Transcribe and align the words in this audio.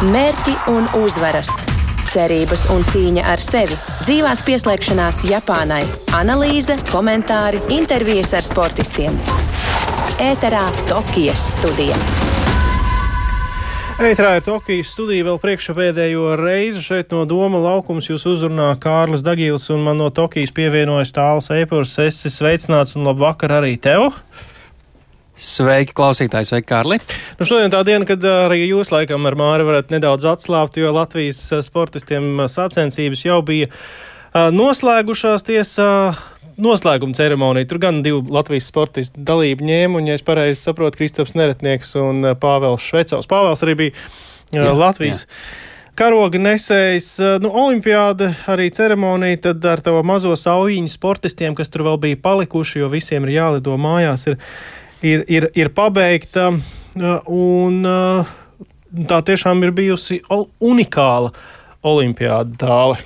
Mērķi 0.00 0.54
un 0.72 0.86
uzvaras, 0.96 1.50
cerības 2.08 2.62
un 2.72 2.80
cīņa 2.88 3.20
ar 3.28 3.42
sevi, 3.44 3.76
dzīvās 4.06 4.40
pieslēgšanās 4.46 5.18
Japānai, 5.28 5.82
analīze, 6.16 6.78
komentāri, 6.88 7.60
intervijas 7.76 8.32
ar 8.38 8.46
sportistiem. 8.46 9.18
Ēterā 10.24 10.64
Tokijas 10.88 11.44
studija. 11.58 12.00
Eitrā 14.00 14.38
ir 14.38 14.46
Tokijas 14.48 14.94
studija 14.96 15.26
vēl 15.28 15.36
priekšpēdējo 15.42 16.32
reizi 16.40 16.80
šeit 16.80 17.12
no 17.12 17.26
Doma 17.28 17.60
laukums. 17.60 18.08
Jūs 18.08 18.24
uzrunā 18.30 18.70
Kārlis 18.80 19.20
Dagīls 19.20 19.68
un 19.74 19.84
man 19.84 20.00
no 20.00 20.08
Tokijas 20.08 20.56
pievienojas 20.56 21.12
tāls 21.12 21.52
Eipurs. 21.52 21.98
Esi 22.00 22.32
sveicināts 22.32 22.96
un 22.96 23.04
labvakar 23.04 23.58
arī 23.60 23.76
tev! 23.76 24.14
Sveiki, 25.40 25.94
klausītāji, 25.96 26.50
sveiki, 26.50 26.66
Kārli. 26.68 26.98
Nu, 27.38 27.46
šodien 27.48 27.72
tā 27.72 27.80
diena, 27.88 28.04
kad 28.08 28.24
arī 28.28 28.66
jūs 28.66 28.90
laikam 28.92 29.24
ar 29.24 29.38
Māri 29.40 29.64
varat 29.64 29.92
nedaudz 29.92 30.26
atslābt, 30.28 30.76
jo 30.76 30.92
Latvijas 30.92 31.38
sportistiem 31.64 32.42
sacensības 32.44 33.24
jau 33.24 33.38
bija 33.46 33.70
noslēgušās 34.52 35.46
tiesā. 35.48 35.88
Noslēguma 36.60 37.16
ceremonija. 37.16 37.64
Tur 37.70 37.78
gan 37.80 38.02
divi 38.04 38.20
Latvijas 38.28 38.66
sportisti 38.68 39.22
dalību 39.24 39.64
ņēma, 39.64 39.96
un, 39.96 40.10
ja 40.10 40.18
es 40.18 40.24
pareizi 40.26 40.60
saprotu, 40.60 40.98
Kristaps 41.00 41.32
Neretnieks 41.32 41.94
un 41.96 42.34
Pāvels 42.36 42.84
Švecovs. 42.84 43.30
Pāvels 43.30 43.64
arī 43.64 43.78
bija 43.78 43.94
jā, 44.52 44.68
Latvijas. 44.76 45.24
Jā 45.24 45.66
karoga 46.00 46.38
nesējs, 46.40 47.06
nu, 47.42 47.50
olimpiāda 47.60 48.30
arī 48.48 48.70
ceremonija, 48.72 49.40
tad 49.48 49.66
ar 49.68 49.82
tavu 49.84 50.00
mazo 50.06 50.32
saujiņu 50.38 50.88
sportistiem, 50.88 51.56
kas 51.58 51.68
tur 51.68 51.84
vēl 51.88 51.98
bija 52.00 52.20
palikuši, 52.24 52.80
jo 52.80 52.88
visiem 52.92 53.26
ir 53.26 53.34
jālido 53.34 53.74
mājās, 53.76 54.24
ir 54.30 54.38
ir, 55.02 55.24
ir, 55.28 55.48
ir 55.54 55.72
pabeigta. 55.76 56.50
Un, 57.30 57.86
tā 59.10 59.22
tiešām 59.22 59.62
ir 59.64 59.72
bijusi 59.76 60.20
unikāla 60.60 61.32
olimpiāda 61.86 62.60
tāle. 62.60 63.00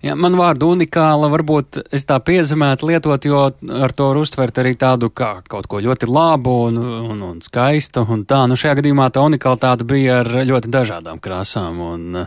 Jā, 0.00 0.14
man 0.16 0.32
vārdu 0.32 0.70
unikāla 0.72 1.28
varbūt 1.28 1.76
es 1.92 2.06
tā 2.08 2.16
piezemētu 2.24 2.86
lietot, 2.88 3.24
jo 3.28 3.40
ar 3.84 3.92
to 3.92 4.06
var 4.08 4.20
uztvert 4.22 4.56
arī 4.62 4.72
tādu 4.80 5.10
kā 5.12 5.42
kaut 5.44 5.66
ko 5.68 5.82
ļoti 5.84 6.08
labu 6.08 6.54
un, 6.70 6.78
un, 6.80 7.18
un 7.26 7.42
skaistu 7.44 8.06
un 8.08 8.22
tā. 8.24 8.46
Nu, 8.48 8.56
šajā 8.56 8.78
gadījumā 8.78 9.10
tā 9.12 9.26
unikalitāte 9.28 9.84
bija 9.88 10.22
ar 10.22 10.30
ļoti 10.48 10.72
dažādām 10.72 11.20
krāsām 11.20 11.82
un, 11.84 12.22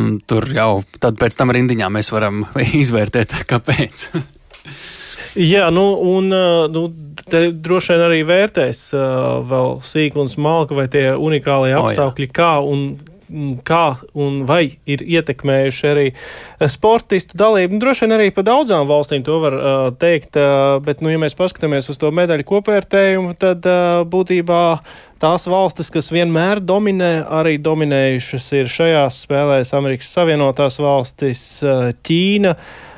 un 0.00 0.16
tur 0.24 0.48
jau 0.56 0.70
tad 0.96 1.20
pēc 1.20 1.36
tam 1.36 1.52
rindiņā 1.52 1.90
mēs 1.92 2.08
varam 2.14 2.46
izvērtēt, 2.84 3.36
kāpēc. 3.52 4.08
Jā, 5.38 5.68
nu, 5.74 5.84
un 6.16 6.32
nu, 6.74 6.82
te 7.30 7.44
droši 7.52 7.94
vien 7.94 8.06
arī 8.08 8.24
vērtēs 8.26 8.82
vēl 9.50 9.78
sīk 9.86 10.18
un 10.18 10.30
smalki, 10.32 10.74
vai 10.78 10.88
tie 10.90 11.06
unikālie 11.14 11.76
apstākļi, 11.78 12.26
oh, 12.26 12.32
jā. 12.32 12.36
kā 12.40 12.52
un 12.66 12.84
kā 13.66 13.84
un 14.18 14.42
vai 14.48 14.62
ir 14.90 15.02
ietekmējuši 15.04 15.86
arī 15.90 16.06
sportistu 16.70 17.38
dalību. 17.38 17.76
Nu, 17.76 17.82
droši 17.84 18.06
vien 18.06 18.16
arī 18.16 18.28
pa 18.34 18.44
daudzām 18.46 18.88
valstīm 18.90 19.24
to 19.26 19.38
var 19.42 19.56
uh, 19.56 19.78
teikt, 19.94 20.38
uh, 20.40 20.78
bet, 20.84 21.02
nu, 21.04 21.12
ja 21.12 21.20
mēs 21.22 21.38
paskatāmies 21.38 21.90
uz 21.92 22.00
to 22.00 22.10
medaļu 22.14 22.46
kopvērtējumu, 22.50 23.36
tad 23.40 23.66
uh, 23.70 24.02
būtībā 24.10 24.60
tās 25.22 25.46
valstis, 25.50 25.92
kas 25.92 26.10
vienmēr 26.14 26.62
dominē, 26.64 27.12
arī 27.40 27.56
dominējušas 27.62 28.52
ir 28.58 28.70
šajās 28.72 29.24
spēlēs 29.26 29.74
Amerikas 29.78 30.12
Savienotās 30.16 30.80
valstis, 30.82 31.44
uh, 31.62 31.90
Ķīna. 32.06 32.56
Uh, 32.56 32.89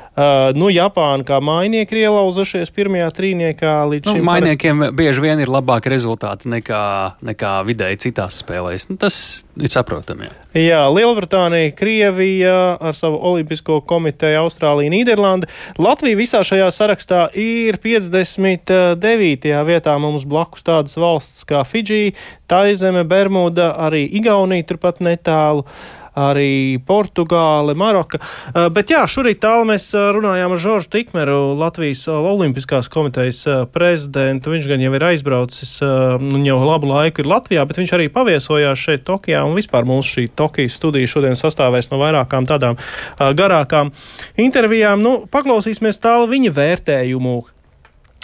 nu, 0.53 0.67
Japāna 0.69 1.25
kā 1.25 1.39
mainieki 1.41 1.95
ir 1.95 2.03
ielauzušies 2.03 2.69
pirmajā 2.73 3.07
trīniekā 3.17 3.71
līdz 3.89 4.05
nu, 4.05 4.13
šim. 4.13 4.27
Mainiekiem 4.27 4.83
parasti... 4.83 4.97
bieži 4.99 5.23
vien 5.23 5.39
ir 5.41 5.49
labāki 5.49 5.89
rezultāti 5.89 6.51
nekā, 6.53 6.83
nekā 7.25 7.53
vidēji 7.65 8.01
citās 8.05 8.37
spēlēs. 8.43 8.85
Nu, 8.91 8.97
tas 9.01 9.15
ir 9.57 9.73
saprotami. 9.73 10.29
Jā. 10.29 10.61
jā, 10.61 10.81
Lielbritānija, 10.93 11.71
Krievija 11.77 12.59
ar 12.77 12.93
savu 12.97 13.17
olimpisko 13.31 13.79
komiteju, 13.89 14.43
Austrālija, 14.43 14.93
Nīderlanda. 14.93 15.49
Latvija 15.81 16.19
visā 16.21 16.43
šajā 16.45 16.69
sarakstā 16.77 17.23
ir 17.33 17.81
59. 17.81 19.49
vietā. 19.65 19.97
Mums 20.03 20.27
blakus 20.29 20.61
tādas 20.67 20.93
valsts 20.99 21.41
kā 21.49 21.65
Fidži, 21.65 22.13
Taizeme, 22.45 23.01
Bermuda, 23.07 23.71
arī 23.87 24.05
Igaunija 24.21 24.69
turpat 24.69 25.01
netālu. 25.01 25.65
Uh, 25.65 25.99
arī 26.15 26.79
Portugāle, 26.85 27.75
Maroka. 27.75 28.19
Eh, 28.53 28.69
bet 28.73 28.93
jā, 28.93 29.03
šorīt 29.09 29.41
tālu 29.43 29.67
mēs 29.69 29.89
eh, 29.95 30.09
runājām 30.15 30.53
ar 30.53 30.61
Žoržu 30.61 30.91
Tikmeru, 30.93 31.39
Latvijas 31.59 32.05
Olimpiskās 32.11 32.89
komitejas 32.93 33.43
eh, 33.47 33.63
prezidentu. 33.73 34.53
Viņš 34.53 34.69
gan 34.69 34.83
jau 34.83 34.93
ir 34.93 35.07
aizbraucis, 35.13 35.73
nu 36.21 36.41
jau 36.45 36.59
labu 36.61 36.89
laiku 36.91 37.23
ir 37.23 37.29
Latvijā, 37.29 37.63
bet 37.67 37.79
viņš 37.79 37.95
arī 37.97 38.09
paviesojās 38.13 38.79
šeit 38.79 39.05
Tokijā 39.07 39.41
un 39.47 39.57
vispār 39.57 39.87
mūsu 39.89 40.19
šī 40.19 40.27
Tokijas 40.37 40.77
studija 40.77 41.09
šodien 41.09 41.37
sastāvēs 41.39 41.89
no 41.91 41.99
vairākām 42.01 42.47
tādām 42.49 42.77
garākām 43.19 43.91
intervijām. 44.39 45.01
Nu, 45.03 45.15
paklausīsimies 45.31 46.01
tālu 46.03 46.29
viņa 46.31 46.53
vērtējumu, 46.55 47.35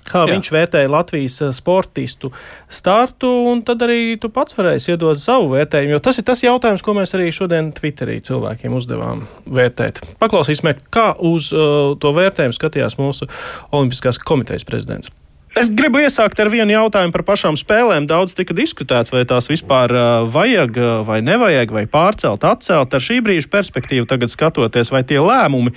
kā 0.08 0.24
Jā. 0.26 0.34
viņš 0.34 0.52
vērtēja 0.56 0.92
Latvijas 0.92 1.38
eh, 1.44 1.54
sportistu 1.56 2.32
startu, 2.72 3.30
un 3.52 3.64
tad 3.68 3.84
arī 3.86 4.18
tu 4.22 4.32
pats 4.34 4.58
varēsi 4.58 4.94
iedot 4.94 5.22
savu 5.22 5.54
vērtējumu, 5.56 5.96
jo 5.96 6.02
tas 6.04 6.20
ir 6.22 6.28
tas 6.28 6.44
jautājums, 6.46 6.84
ko 6.86 6.96
mēs 6.98 7.16
arī 7.18 7.30
šodien 7.36 7.72
Twitterī 7.78 8.20
cilvēkiem 8.26 8.76
uzdevām 8.80 9.26
vērtēt. 9.46 10.04
Paklausīsimies, 10.22 10.84
kā 10.94 11.12
uz 11.18 11.52
uh, 11.56 11.96
to 12.00 12.14
vērtējumu 12.16 12.56
skatījās 12.56 13.00
mūsu 13.02 13.30
Olimpiskās 13.76 14.22
komitejas 14.22 14.68
prezidents. 14.68 15.14
Es 15.58 15.72
gribu 15.74 15.98
iesākt 15.98 16.38
ar 16.40 16.50
vienu 16.54 16.76
jautājumu 16.76 17.14
par 17.16 17.24
pašām 17.26 17.56
spēlēm. 17.58 18.06
Daudz 18.08 18.36
tika 18.38 18.54
diskutēts, 18.54 19.10
vai 19.10 19.24
tās 19.28 19.50
vispār 19.50 19.92
vajag 20.30 20.78
vai 21.08 21.18
nevajag, 21.26 21.74
vai 21.74 21.84
pārcelt, 21.90 22.46
atcelt. 22.46 22.94
Ar 22.94 23.04
šī 23.04 23.18
brīža 23.26 23.50
perspektīvu 23.52 24.06
tagad 24.10 24.30
skatoties, 24.30 24.94
vai 24.94 25.02
tie 25.10 25.18
lēmumi 25.18 25.74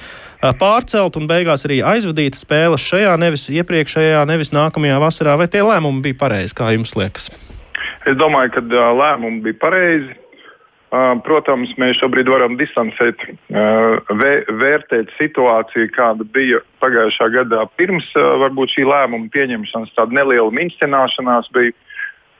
pārcelt 0.60 1.16
un 1.16 1.27
beigās 1.31 1.65
arī 1.65 1.81
aizvadīt 1.94 2.37
spēles 2.37 2.84
šajā, 2.84 3.16
nevis 3.22 3.49
iepriekšējā, 3.49 4.22
nevis 4.28 4.53
nākamajā 4.53 5.00
vasarā, 5.03 5.38
vai 5.41 5.49
tie 5.49 5.65
lēmumi 5.65 6.04
bija 6.04 6.21
pareizi, 6.21 6.56
kā 6.59 6.75
jums 6.77 6.93
liekas? 6.99 7.33
Es 8.04 8.19
domāju, 8.21 8.53
ka 8.59 8.66
lēmumi 9.00 9.41
bija 9.49 9.62
pareizi. 9.62 10.22
Protams, 11.25 11.70
mēs 11.80 11.97
šobrīd 12.03 12.28
varam 12.28 12.58
distancēt, 12.60 13.22
vērtēt 13.48 15.12
situāciju, 15.16 15.88
kāda 15.94 16.26
bija 16.34 16.58
pagājušā 16.84 17.30
gadā 17.32 17.62
pirms 17.80 18.10
varbūt 18.16 18.75
šī 18.75 18.84
lēmuma 18.91 19.30
pieņemšanas. 19.32 19.94
Tāda 19.97 20.20
neliela 20.20 20.53
mincināšanās 20.53 21.48
bija. 21.56 21.72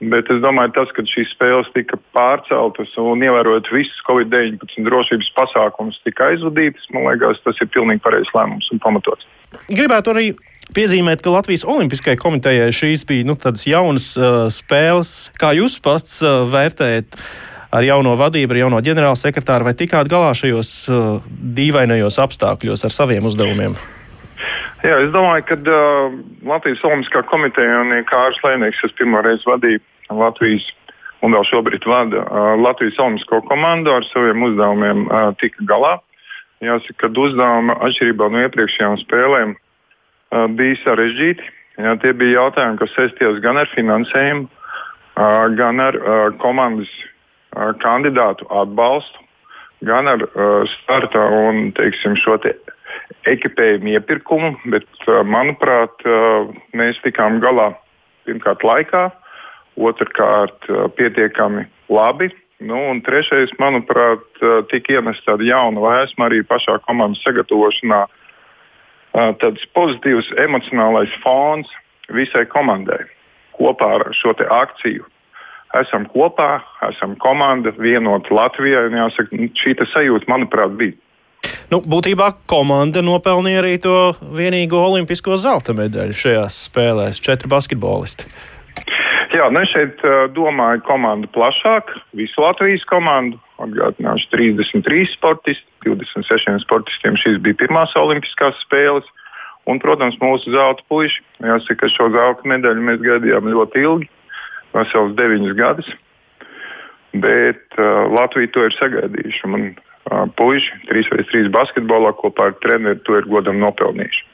Bet 0.03 0.27
es 0.33 0.41
domāju, 0.43 0.73
tas, 0.75 0.89
ka 0.91 1.05
šīs 1.07 1.29
spēles 1.31 1.69
tika 1.73 1.95
pārceltas 2.15 2.91
un 2.99 3.21
ievērojot 3.23 3.69
visus 3.71 4.01
Covid-19 4.07 4.83
drošības 4.83 5.29
pasākumus, 5.37 6.01
tika 6.03 6.27
aizvadītas, 6.33 6.89
man 6.91 7.07
liekas, 7.07 7.39
tas 7.45 7.61
ir 7.63 7.69
pilnīgi 7.71 8.03
pareizs 8.03 8.33
lēmums 8.35 8.67
un 8.73 8.81
pamatots. 8.83 9.29
Gribētu 9.69 10.11
arī 10.11 10.25
piezīmēt, 10.75 11.23
ka 11.23 11.31
Latvijas 11.31 11.63
Olimpiskajai 11.69 12.19
komitejai 12.19 12.67
šīs 12.75 13.07
bija 13.07 13.29
nu, 13.29 13.37
jaunas 13.69 14.11
uh, 14.17 14.45
spēles. 14.51 15.31
Kā 15.39 15.53
jūs 15.55 15.79
pats 15.83 16.19
uh, 16.25 16.43
vērtējat? 16.51 17.17
Ar 17.73 17.85
jauno 17.87 18.13
vadību, 18.19 18.53
ar 18.53 18.61
jauno 18.65 18.79
ģenerālsekretāru, 18.85 19.67
vai 19.67 19.73
tikāt 19.77 20.11
galā 20.11 20.33
šajos 20.37 20.71
uh, 20.91 21.25
dīvainajos 21.57 22.19
apstākļos 22.21 22.85
ar 22.85 22.93
saviem 22.93 23.25
uzdevumiem? 23.29 23.77
Jā, 24.83 24.99
es 24.99 25.13
domāju, 25.13 25.45
ka 25.47 25.57
uh, 25.57 26.15
Latvijas 26.47 26.83
Olimpiskā 26.85 27.23
komiteja 27.29 27.81
un 27.81 27.95
Kārlis 28.09 28.41
Lēnieks, 28.43 28.81
kas 28.83 28.95
pirmo 28.99 29.21
reizi 29.23 29.47
vadīja 29.47 29.81
Latvijas 30.13 30.65
un 31.23 31.31
vēl 31.31 31.45
šobrīd 31.47 31.87
vada 31.87 32.25
uh, 32.25 32.53
Latvijas 32.59 32.99
Olimpisko 32.99 33.41
komandu 33.47 33.93
ar 33.95 34.05
saviem 34.09 34.43
uzdevumiem, 34.49 35.05
uh, 35.07 35.31
tika 35.39 35.65
galā. 35.69 35.95
Jāsaka, 36.63 37.07
ka 37.07 37.11
uzdevumi 37.19 37.75
atšķirībā 37.87 38.27
no 38.31 38.43
iepriekšējām 38.43 38.99
spēlēm 39.01 39.55
uh, 39.55 40.45
bija 40.59 40.79
sarežģīti. 40.83 41.49
Jā, 41.79 41.95
tie 42.03 42.11
bija 42.13 42.43
jautājumi, 42.43 42.77
kas 42.83 42.93
saistījās 42.93 43.39
gan 43.43 43.57
ar 43.57 43.71
finansējumu, 43.71 44.45
uh, 44.45 45.47
gan 45.57 45.81
ar 45.81 45.97
uh, 45.97 46.27
komandas 46.43 46.91
kandidātu 47.83 48.47
atbalstu, 48.49 49.19
gan 49.85 50.07
ar 50.07 50.23
starta 50.77 51.25
un 51.43 51.71
teiksim, 51.77 52.15
šo 52.19 52.37
te 52.41 52.55
ekipējumu 53.29 53.93
iepirkumu, 53.97 54.53
bet, 54.73 54.87
manuprāt, 55.27 56.05
mēs 56.75 56.99
tikām 57.03 57.39
galā 57.43 57.71
pirmkārt 58.27 58.63
laikā, 58.63 59.03
otrkārt 59.77 60.69
pietiekami 60.97 61.65
labi. 61.91 62.31
Nu, 62.63 62.77
un 62.93 63.01
trešais, 63.03 63.51
manuprāt, 63.59 64.23
tika 64.71 64.95
iemesta 64.95 65.33
tāda 65.33 65.47
jauna 65.49 65.81
vēsma 65.83 66.29
arī 66.29 66.43
pašā 66.47 66.77
komandas 66.85 67.23
sagatavošanā. 67.25 68.05
Tāds 69.41 69.65
pozitīvs 69.75 70.29
emocionālais 70.41 71.11
fons 71.25 71.67
visai 72.13 72.45
komandai 72.49 73.03
kopā 73.57 73.89
ar 73.99 74.07
šo 74.17 74.33
akciju 74.33 75.05
esam 75.81 76.05
kopā, 76.11 76.61
esam 76.89 77.15
komanda, 77.21 77.73
vienota 77.77 78.35
Latvijā. 78.35 78.85
Jāsaka, 78.93 79.39
nu, 79.39 79.49
šī 79.57 79.75
sajūta, 79.93 80.29
manuprāt, 80.31 80.75
bija. 80.79 80.97
Nu, 81.71 81.79
būtībā 81.81 82.29
komanda 82.49 83.01
nopelnīja 83.03 83.61
arī 83.63 83.77
to 83.81 83.97
vienīgo 84.35 84.79
olimpisko 84.91 85.37
zelta 85.41 85.75
medaļu 85.75 86.15
šajās 86.15 86.59
spēlēs- 86.69 87.21
četri 87.25 87.49
basketbolisti. 87.49 88.29
Jā, 89.33 89.47
nu 89.49 89.63
es 89.63 89.71
šeit 89.73 90.01
domāju 90.35 90.83
komandu 90.85 91.27
plašāk, 91.33 91.89
visu 92.13 92.41
Latvijas 92.41 92.83
komandu. 92.85 93.39
Atgādināšu 93.63 94.29
33 94.29 95.07
sportisti, 95.13 95.65
26 95.85 96.61
sportistiem 96.61 97.17
šīs 97.17 97.39
bija 97.41 97.57
pirmās 97.63 97.95
olimpiskās 97.95 98.53
spēles. 98.65 99.05
Un, 99.65 99.79
protams, 99.79 100.17
mūsu 100.19 100.51
zelta 100.51 100.83
puiši. 100.91 101.21
Jāsaka, 101.39 101.75
ka 101.79 101.87
šo 101.87 102.09
zelta 102.11 102.43
medaļu 102.43 102.83
mēs 102.83 102.99
gaidījām 102.99 103.47
ļoti 103.47 103.83
ilgi, 103.87 104.09
vesels 104.73 105.15
deviņus 105.19 105.57
gadus. 105.57 105.89
Bet 107.13 107.77
uh, 107.77 108.09
Latvija 108.13 108.51
to 108.53 108.67
ir 108.67 108.77
sagaidījuši. 108.79 109.49
Uh, 109.49 109.92
puiši 110.09 110.83
3x3 110.91 111.49
basketbolā 111.53 112.13
kopā 112.19 112.51
ar 112.51 112.59
treneru 112.63 113.01
to 113.05 113.17
ir 113.19 113.29
godam 113.31 113.61
nopelnījuši. 113.63 114.29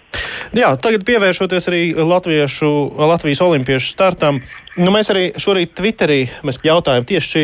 Jā, 0.57 0.71
tagad 0.81 1.03
pievēršoties 1.05 1.67
arī 1.69 1.81
Latviešu, 1.93 2.69
Latvijas 2.97 3.41
olimpiešu 3.45 3.91
startam, 3.93 4.39
nu, 4.79 4.89
mēs 4.89 5.11
arī 5.13 5.27
šorīt 5.37 5.75
Twitterī 5.77 6.23
jautājām 6.65 7.05
tieši 7.05 7.29
šī, 7.29 7.43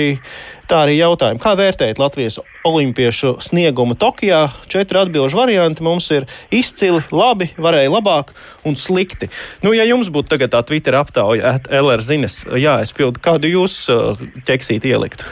tā 0.65 0.81
arī 0.87 0.95
jautājām. 0.97 1.37
Kā 1.41 1.53
vērtējat 1.59 2.01
Latvijas 2.01 2.39
olimpiešu 2.65 3.35
sniegumu 3.45 3.93
Tokijā? 4.01 4.47
Četri 4.71 5.03
atbilžu 5.03 5.37
varianti 5.37 5.85
mums 5.85 6.09
ir 6.17 6.25
izcili, 6.49 7.03
labi, 7.13 7.51
varēja 7.61 7.93
labāk 7.93 8.33
un 8.65 8.73
slikti. 8.73 9.29
Nu, 9.61 9.75
ja 9.77 9.85
jums 9.85 10.09
būtu 10.09 10.33
tagad 10.33 10.55
tā 10.57 10.65
Twitter 10.65 10.97
aptauja, 10.97 11.59
LR 11.69 12.01
zinas, 12.01 12.41
jāaizpild, 12.49 13.21
kādu 13.21 13.53
jūs 13.53 13.83
uh, 13.93 14.17
ķeksīt 14.49 14.89
ieliktu? 14.89 15.29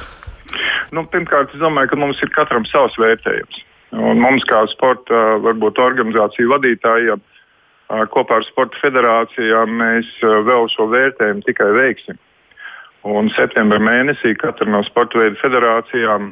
Nu, 0.94 1.06
pirmkārt, 1.10 1.54
es 1.56 1.62
domāju, 1.62 1.90
ka 1.94 1.98
mums 1.98 2.20
ir 2.22 2.30
katram 2.36 2.66
savs 2.70 2.98
vērtējums. 3.02 3.62
Un 3.94 4.20
mums, 4.22 4.46
kā 4.50 4.64
sporta 4.72 5.22
varbūt, 5.42 5.82
organizāciju 5.82 6.52
vadītājiem, 6.52 7.22
kopā 8.14 8.40
ar 8.40 8.46
Sporta 8.48 8.80
federācijām, 8.82 9.74
mēs 9.82 10.10
vēl 10.22 10.70
šo 10.74 10.88
vērtējumu 10.94 11.46
tikai 11.46 11.70
veiksim. 11.78 12.18
Un 13.04 13.30
septembrī 13.36 13.82
mēnesī 13.84 14.32
katra 14.40 14.70
no 14.70 14.82
sporta 14.88 15.20
veidu 15.20 15.38
federācijām 15.42 16.32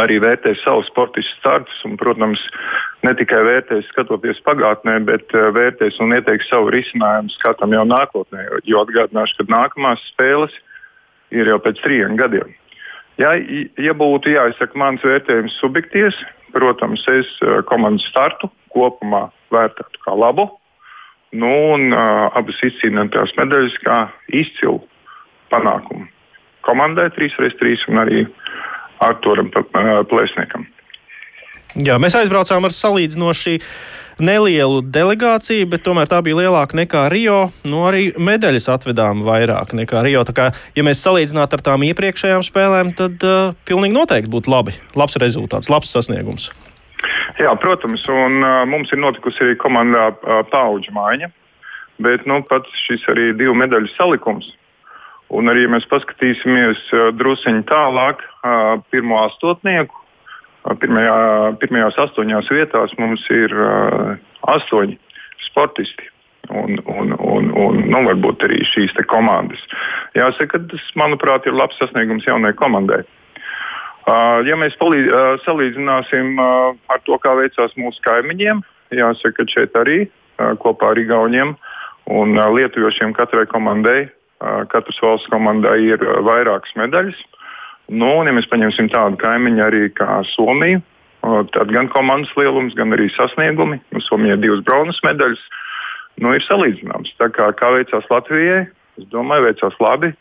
arī 0.00 0.18
vērtēs 0.24 0.62
savu 0.64 0.82
sportistu 0.88 1.36
startus. 1.38 1.82
Un, 1.86 1.98
protams, 2.00 2.40
ne 3.04 3.12
tikai 3.18 3.42
vērtēs 3.46 3.86
skatoties 3.92 4.40
pagātnē, 4.46 4.98
bet 5.06 5.32
vērtēs 5.32 6.00
un 6.04 6.16
ieteiks 6.16 6.48
savu 6.50 6.72
risinājumu 6.74 7.32
skatam 7.36 7.76
jau 7.76 7.84
nākotnē. 7.88 8.48
Jo 8.68 8.84
atgādināšu, 8.84 9.38
ka 9.38 9.50
nākamās 9.52 10.02
spēles 10.12 10.54
ir 11.34 11.52
jau 11.52 11.60
pēc 11.62 11.82
trim 11.84 12.18
gadiem. 12.20 12.54
Ja, 13.20 13.34
ja 13.78 13.94
būtu 13.94 14.32
jāizsaka 14.34 14.78
mans 14.78 15.04
vērtējums 15.06 15.58
subjektīvs, 15.62 16.18
protams, 16.54 17.04
es 17.10 17.30
eh, 17.42 17.60
komandas 17.68 18.06
startu 18.10 18.50
kopumā 18.74 19.28
vērtētu 19.54 20.02
kā 20.06 20.16
labu. 20.18 20.48
Nu, 21.34 21.50
un 21.74 21.88
uh, 21.90 22.28
abas 22.38 22.60
izcīnītās 22.62 23.32
medaļas 23.34 23.74
kā 23.82 23.96
izcilu 24.30 24.78
panākumu 25.50 26.06
komandai 26.64 27.10
3x3 27.12 27.88
un 27.92 28.00
arī 28.02 28.24
Arturam 29.04 29.50
Plēsniekam. 29.50 30.66
Jā, 31.74 31.96
mēs 31.98 32.14
aizbraucām 32.14 32.68
ar 32.68 32.74
salīdzinoši 32.74 33.58
nelielu 34.22 34.82
delegāciju, 34.94 35.66
bet 35.72 35.82
tomēr 35.82 36.06
tā 36.06 36.20
bija 36.22 36.38
lielāka 36.38 36.76
nekā 36.78 37.08
Rio. 37.10 37.38
Nu, 37.66 37.80
arī 37.88 38.12
medaļas 38.14 38.68
atvedām 38.76 39.24
vairāk 39.26 39.72
nekā 39.74 40.04
Rio. 40.06 40.22
Tā 40.28 40.34
kā, 40.36 40.44
ja 40.78 40.84
mēs 40.86 41.02
salīdzinātu 41.02 41.58
ar 41.58 41.64
tām 41.66 41.86
iepriekšējām 41.88 42.44
spēlēm, 42.46 42.92
tad 42.94 43.26
uh, 43.26 43.56
pilnīgi 43.66 43.96
noteikti 43.96 44.30
būtu 44.30 44.52
labi. 44.54 44.76
Labs 44.94 45.18
rezultāts, 45.18 45.70
labs 45.72 45.90
sasniegums. 45.90 46.52
Jā, 47.42 47.50
protams, 47.58 48.06
un 48.06 48.38
uh, 48.44 48.62
mums 48.70 48.94
ir 48.94 49.02
notikusi 49.02 49.42
arī 49.42 49.58
komandā 49.58 50.12
uh, 50.12 50.44
paudžu 50.52 50.94
maiņa. 50.94 51.32
Bet 52.06 52.22
nu, 52.30 52.38
pats 52.46 52.70
šis 52.86 53.02
arī 53.10 53.32
divu 53.34 53.54
medaļu 53.58 53.90
salikums. 53.96 54.46
Un 55.34 55.50
arī, 55.50 55.66
ja 55.66 55.74
mēs 55.74 55.90
paskatīsimies 55.90 56.86
uh, 56.94 57.10
druskuļi 57.18 57.66
tālāk, 57.66 58.22
uh, 58.22 58.78
pirmo 58.94 59.18
astotnieku, 59.24 60.03
Pirmajā, 60.64 61.16
pirmajās 61.60 61.98
astoņās 62.06 62.48
vietās 62.48 62.94
mums 62.96 63.24
ir 63.34 63.52
astoņi 64.48 64.96
sportisti. 65.44 66.10
Un, 66.52 66.76
un, 66.84 67.14
un, 67.18 67.50
un 67.56 67.78
nu, 67.88 68.00
varbūt 68.04 68.44
arī 68.44 68.60
šīs 68.68 68.92
komandas. 69.08 69.60
Jāsaka, 70.16 70.60
tas, 70.68 70.82
manuprāt, 71.00 71.46
ir 71.48 71.56
labs 71.56 71.78
sasniegums 71.80 72.26
jaunai 72.28 72.52
komandai. 72.56 73.00
Uh, 74.04 74.44
ja 74.44 74.56
mēs 74.60 74.76
palīd, 74.76 75.08
uh, 75.08 75.38
salīdzināsim 75.46 76.36
uh, 76.36 76.74
ar 76.92 77.00
to, 77.08 77.16
kā 77.22 77.32
veicās 77.38 77.72
mūsu 77.80 78.02
kaimiņiem, 78.04 78.60
jāsaka, 78.92 79.38
ka 79.38 79.48
šeit 79.48 79.78
arī 79.80 80.02
kopā 80.60 80.90
ar 80.92 80.98
Igauniem 80.98 81.54
un 82.10 82.34
Lietuviešiem 82.34 83.12
katrai 83.14 83.44
komandai, 83.46 84.08
katras 84.72 84.98
valsts 85.00 85.30
komandai 85.30 85.76
ir 85.86 86.02
vairākas 86.26 86.74
medaļas. 86.76 87.20
Nu, 87.92 88.08
un, 88.20 88.28
ja 88.28 88.32
mēs 88.32 88.48
paņemsim 88.48 88.88
tādu 88.92 89.18
kaimiņu 89.20 89.64
arī 89.64 89.82
kā 89.92 90.22
Somiju, 90.32 90.80
tad 91.52 91.72
gan 91.72 91.88
komandas 91.92 92.32
lielums, 92.38 92.76
gan 92.78 92.92
arī 92.96 93.10
sasniegumi. 93.12 93.80
Nu, 93.92 94.00
Somijai 94.04 94.40
divas 94.40 94.64
bronzas 94.64 95.00
medaļas 95.04 95.42
nu, 96.22 96.32
ir 96.32 96.44
salīdzināms. 96.46 97.14
Tā 97.20 97.30
kā, 97.34 97.50
kā 97.58 97.70
veicās 97.74 98.08
Latvijai, 98.10 98.64
es 99.00 99.08
domāju, 99.12 99.48
veicās 99.48 99.76
labi 99.82 100.12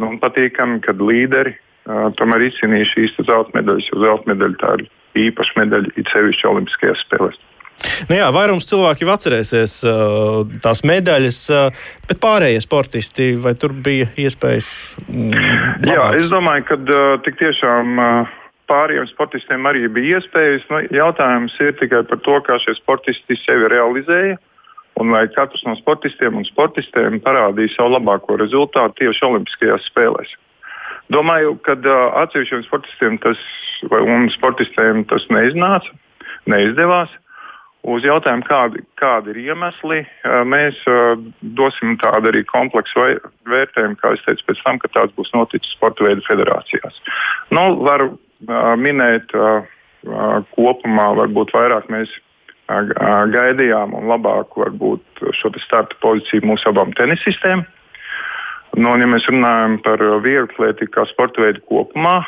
nu, 0.00 0.12
patīkami, 0.22 0.80
kad 0.84 1.00
līderi 1.02 1.54
uh, 1.54 2.08
tomēr 2.18 2.48
izcīnīja 2.48 2.88
šīs 2.92 3.16
zelta 3.26 3.54
medaļas, 3.56 3.90
jo 3.90 4.02
zelta 4.04 4.32
medaļa 4.32 4.60
tā 4.60 4.74
ir 4.78 4.86
īpaša 5.28 5.62
medaļa, 5.62 5.94
it 6.00 6.12
sevišķi 6.12 6.48
Olimpiskajās 6.52 7.04
spēlēs. 7.06 7.40
Nu 8.10 8.18
jā, 8.18 8.26
vairums 8.34 8.68
cilvēku 8.68 9.06
jau 9.06 9.14
atcerēsies 9.14 9.78
uh, 9.88 10.42
tās 10.64 10.82
medaļas, 10.88 11.38
uh, 11.54 11.86
bet 12.08 12.20
pārējie 12.22 12.60
sportisti, 12.64 13.30
vai 13.40 13.54
tur 13.58 13.72
bija 13.72 14.10
iespējas? 14.20 14.68
Mm, 15.06 15.86
jā, 15.88 16.10
es 16.20 16.28
domāju, 16.32 16.68
ka 16.70 16.78
uh, 16.80 17.16
tik 17.26 17.40
tiešām. 17.40 17.96
Uh, 17.96 18.36
Pārējiem 18.70 19.08
sportistiem 19.10 19.64
arī 19.66 19.88
bija 19.90 20.20
iespējas. 20.20 20.62
Nu, 20.70 20.78
jautājums 20.94 21.56
ir 21.58 21.72
tikai 21.80 22.04
par 22.06 22.20
to, 22.22 22.36
kā 22.46 22.54
šie 22.62 22.76
sportisti 22.76 23.34
sevi 23.40 23.66
realizēja 23.72 24.36
un 25.00 25.10
vai 25.10 25.24
katrs 25.32 25.64
no 25.66 25.74
sportistiem 25.78 26.36
un 26.38 26.46
sportistēm 26.48 27.18
parādīja 27.24 27.74
savu 27.74 27.96
labāko 27.96 28.36
rezultātu 28.40 29.00
tieši 29.00 29.26
Olimpiskajās 29.26 29.88
spēlēs. 29.90 30.36
Domāju, 31.10 31.56
ka 31.66 31.74
uh, 31.80 32.20
atsevišķiem 32.22 32.62
sportistiem 32.68 33.18
tas, 33.24 33.40
un 33.90 34.28
sportistiem 34.36 35.02
tas 35.10 35.26
neiznāca, 35.34 35.96
neizdevās. 36.50 37.10
Uz 37.88 38.04
jautājumu, 38.04 38.44
kādi, 38.44 38.82
kādi 39.00 39.32
ir 39.32 39.38
iemesli, 39.40 40.02
mēs 40.44 40.76
dosim 41.56 41.94
tādu 42.02 42.28
arī 42.28 42.42
kompleksu 42.44 43.06
vērtējumu, 43.48 43.96
kā 44.02 44.10
es 44.12 44.24
teicu, 44.26 44.44
pēc 44.50 44.60
tam, 44.66 44.80
kad 44.82 44.92
tāds 44.98 45.14
būs 45.16 45.32
noticis 45.32 45.72
sporta 45.72 46.04
veidu 46.04 46.20
federācijās. 46.26 46.98
Nu, 47.56 47.78
varu 47.80 48.18
minēt 48.80 49.32
kopumā, 50.52 51.06
varbūt 51.22 51.54
vairāk 51.56 51.88
mēs 51.92 52.12
gaidījām 53.32 53.96
un 53.96 54.12
labāku 54.12 54.66
varbūt, 54.66 55.24
šo 55.40 55.50
starta 55.64 55.96
pozīciju 56.04 56.52
mūsu 56.52 56.68
abām 56.70 56.92
tenisistēm. 57.00 57.64
Nu, 58.76 58.92
ja 59.00 59.08
mēs 59.08 59.24
runājam 59.32 59.80
par 59.82 60.04
vieglu 60.22 60.52
atlētiku 60.52 61.00
kā 61.00 61.08
sporta 61.10 61.42
veidu 61.42 61.64
kopumā, 61.66 62.20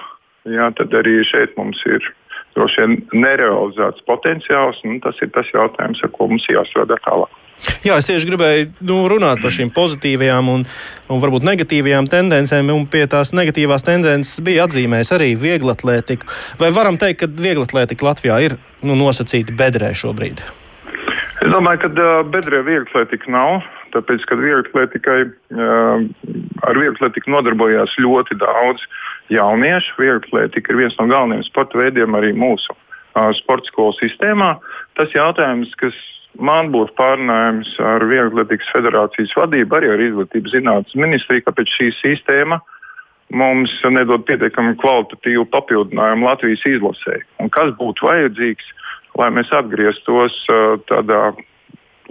jā, 0.48 0.72
tad 0.80 0.96
arī 0.96 1.20
šeit 1.28 1.52
mums 1.60 1.84
ir 1.86 2.08
droši 2.56 2.82
vien 2.82 2.98
nerealizēts 3.24 4.04
potenciāls. 4.08 4.82
Tas 5.04 5.22
ir 5.24 5.30
tas 5.34 5.48
jautājums, 5.54 6.02
ar 6.04 6.12
ko 6.14 6.28
mums 6.32 6.48
jāstrādā 6.50 6.98
tālāk. 7.06 7.38
Jā, 7.86 7.96
es 7.98 8.08
tieši 8.08 8.26
gribēju 8.26 8.70
nu, 8.88 8.96
runāt 9.10 9.42
par 9.42 9.52
šīm 9.54 9.70
pozitīvajām 9.74 10.48
un, 10.50 10.64
un 11.10 11.20
varbūt 11.22 11.46
negatīvajām 11.46 12.08
tendencēm. 12.10 12.72
Pie 12.90 13.04
tās 13.10 13.30
negatīvās 13.36 13.86
tendences 13.86 14.42
bija 14.44 14.66
atzīmējis 14.66 15.12
arī 15.14 15.32
vieglatlētika. 15.38 16.26
Vai 16.62 16.72
varam 16.74 16.98
teikt, 16.98 17.22
ka 17.22 17.30
vieglatlētika 17.30 18.08
Latvijā 18.08 18.40
ir 18.48 18.56
nu, 18.82 18.98
nosacīta 18.98 19.54
bedrē 19.58 19.92
šobrīd? 19.98 20.42
Es 21.42 21.50
domāju, 21.50 21.84
ka 21.84 22.18
bedrē 22.30 22.62
vieglatlētika 22.66 23.30
nav. 23.34 23.62
Tāpēc, 23.92 24.22
kad 24.24 24.40
vieglatlētikai 24.40 25.18
ar 26.64 26.78
vieglatlētiku 26.80 27.34
nodarbojās 27.34 27.94
ļoti 28.00 28.38
daudz 28.40 28.86
jauniešu. 29.30 29.94
Vieglatlētika 30.00 30.72
ir 30.72 30.80
viens 30.80 30.96
no 30.98 31.06
galvenajiem 31.10 31.44
sporta 31.46 31.78
veidiem 31.78 32.16
arī 32.18 32.32
mūsu 32.36 32.74
uh, 32.74 33.30
sporta 33.38 33.70
skolu 33.70 33.94
sistēmā. 33.98 34.56
Tas 34.98 35.14
jautājums, 35.14 35.72
kas 35.80 35.96
man 36.40 36.72
būtu 36.74 36.96
pārnājums 36.98 37.74
ar 37.84 38.04
Vieglatlētikas 38.08 38.72
federācijas 38.74 39.34
vadību, 39.38 39.78
arī 39.78 39.92
ar 39.92 40.04
izglītības 40.08 40.56
zinātnes 40.56 40.98
ministriju, 40.98 41.46
kāpēc 41.48 41.74
šī 41.78 41.90
sistēma 42.00 42.60
mums 43.32 43.72
nedod 43.88 44.26
pietiekami 44.28 44.74
kvalitatīvu 44.80 45.46
papildinājumu 45.54 46.26
Latvijas 46.28 46.66
izlasē. 46.68 47.22
Un 47.40 47.48
kas 47.52 47.70
būtu 47.78 48.04
vajadzīgs, 48.04 48.66
lai 49.20 49.30
mēs 49.32 49.52
atgrieztos 49.56 50.36
uh, 50.52 50.76
tādā 50.90 51.30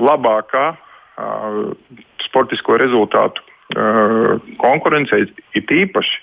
labākā 0.02 0.72
uh, 0.74 1.64
sportisko 2.26 2.80
rezultātu 2.82 3.44
konkurencē, 4.60 5.22
it 5.56 5.72
īpaši 5.72 6.18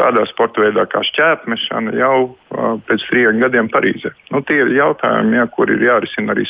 tādā 0.00 0.24
sporta 0.30 0.64
veidā 0.64 0.86
kā 0.90 1.02
šķērsmešana 1.08 1.94
jau 1.98 2.16
uh, 2.26 2.74
pēc 2.88 3.06
trim 3.10 3.42
gadiem 3.42 3.70
Parīzē. 3.72 4.14
Nu, 4.32 4.42
tie 4.46 4.60
ir 4.64 4.72
jautājumi, 4.76 5.38
ja, 5.38 5.46
kur 5.54 5.70
ir 5.72 5.82
jārisina 5.84 6.34
arī 6.34 6.46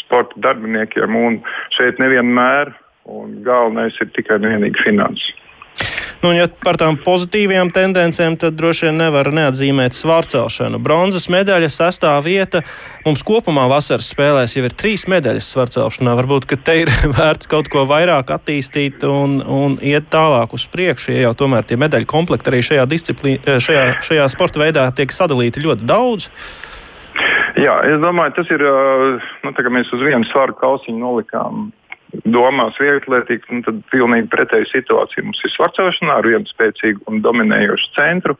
sporta 0.00 0.40
darbiniekiem. 0.44 1.16
Un 1.16 1.40
šeit 1.76 2.00
nevienmēr 2.02 2.72
un 3.12 3.40
galvenais 3.46 3.96
ir 4.00 4.10
tikai 4.16 4.40
un 4.40 4.50
vienīgi 4.52 4.84
finanses. 4.86 5.30
Nu, 6.22 6.30
ja 6.30 6.44
par 6.62 6.76
tām 6.78 6.94
pozitīvajām 7.02 7.72
tendencēm, 7.74 8.36
tad 8.38 8.54
droši 8.54 8.86
vien 8.86 9.00
nevar 9.00 9.32
neatzīmēt 9.34 9.96
svārcelšanu. 9.98 10.78
Bronzas 10.78 11.26
medaļa, 11.32 11.66
sestā 11.66 12.12
vieta. 12.22 12.60
Mums 13.02 13.24
kopumā 13.26 13.64
vasaras 13.66 14.06
spēlēs 14.12 14.54
jau 14.54 14.62
ir 14.68 14.76
trīs 14.78 15.08
medaļas 15.10 15.48
svārcelšanā. 15.50 16.14
Varbūt 16.20 16.46
te 16.62 16.76
ir 16.84 16.92
vērts 17.18 17.50
kaut 17.50 17.72
ko 17.72 17.82
vairāk 17.90 18.30
attīstīt 18.36 19.02
un, 19.08 19.40
un 19.42 19.74
iet 19.82 20.06
tālāk 20.14 20.54
uz 20.54 20.68
priekšu, 20.70 21.10
ja 21.10 21.26
jau 21.26 21.34
tomēr 21.42 21.66
tie 21.66 21.80
medaļu 21.82 22.06
komplekti 22.14 22.52
arī 22.52 22.62
šajā, 22.70 22.86
šajā, 23.66 23.84
šajā 24.06 24.30
sporta 24.30 24.62
veidā 24.62 24.86
tiek 24.94 25.10
sadalīti 25.10 25.66
ļoti 25.66 25.90
daudz. 25.90 26.30
Jā, 27.58 27.80
es 27.90 27.98
domāju, 28.00 28.38
tas 28.38 28.54
ir. 28.54 28.62
Nu, 29.42 29.50
tā 29.58 29.66
kā 29.66 29.74
mēs 29.74 29.90
uz 29.92 30.06
vienu 30.06 30.24
svaru 30.30 30.54
kausiņu 30.62 31.02
nolikām 31.02 31.72
domās 32.28 32.76
vieglatlētīgi, 32.80 33.48
nu, 33.50 33.62
tad 33.66 33.80
pilnīgi 33.92 34.28
pretēja 34.32 34.68
situācija. 34.70 35.24
Mums 35.24 35.40
ir 35.44 35.54
svarcošanā 35.54 36.18
ar 36.20 36.28
vienu 36.28 36.48
spēcīgu 36.50 37.06
un 37.10 37.22
dominējošu 37.24 37.94
centru. 37.96 38.36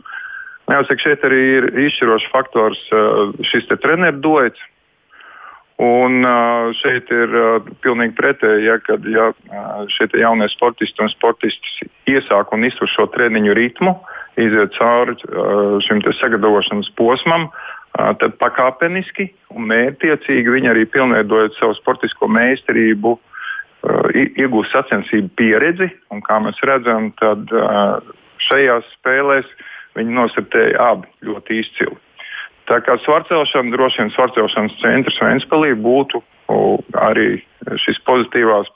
Jāsaka, 0.71 1.00
šeit 1.00 1.25
arī 1.26 1.41
ir 1.57 1.71
izšķirošs 1.87 2.29
faktors 2.33 2.83
uh, 2.93 3.33
šis 3.49 3.67
treneru 3.73 4.21
doits. 4.25 4.69
Un 5.83 6.21
uh, 6.23 6.69
šeit 6.79 7.09
ir 7.11 7.33
uh, 7.35 7.71
pilnīgi 7.83 8.14
pretēji, 8.19 8.69
ja, 8.69 8.76
kad 8.85 9.07
ja, 9.09 9.31
šeit 9.97 10.14
jaunie 10.21 10.47
sportisti 10.52 11.02
un 11.02 11.11
sportistis 11.11 11.81
iesāk 12.12 12.52
un 12.55 12.69
iztur 12.69 12.91
šo 12.93 13.09
treniņu 13.17 13.57
ritmu, 13.57 13.97
iziet 14.41 14.76
cauri 14.76 15.17
šim 15.85 15.99
sagatavošanas 16.21 16.88
posmam, 16.97 17.50
tad 17.93 18.38
pakāpeniski 18.41 19.26
un 19.52 19.67
mērķiecīgi 19.69 20.55
viņi 20.55 20.71
arī 20.71 20.87
pilnveidojot 20.88 21.59
savu 21.59 21.76
sportisko 21.76 22.31
meistarību, 22.33 23.19
Uh, 23.19 23.32
iegūst 24.15 24.75
sacensību 24.75 25.33
pieredzi, 25.39 25.89
un 26.15 26.23
kā 26.25 26.39
mēs 26.45 26.61
redzam, 26.67 27.11
tad 27.19 27.51
uh, 27.57 27.99
šajās 28.49 28.87
spēlēs 28.99 29.49
viņi 29.99 30.17
nosartēja 30.17 30.91
abi 30.93 31.11
ļoti 31.27 31.62
izcili. 31.62 31.97
Tā 32.71 32.79
kā 32.87 32.95
svarcelšana, 33.03 33.75
droši 33.75 34.05
vien 34.05 34.12
svarcelšanas 34.15 34.79
centrs 34.81 35.19
Vēnspēlī 35.21 35.75
būtu 35.83 36.23
arī 37.01 37.43
šis 37.83 37.99
pozitīvās 38.07 38.71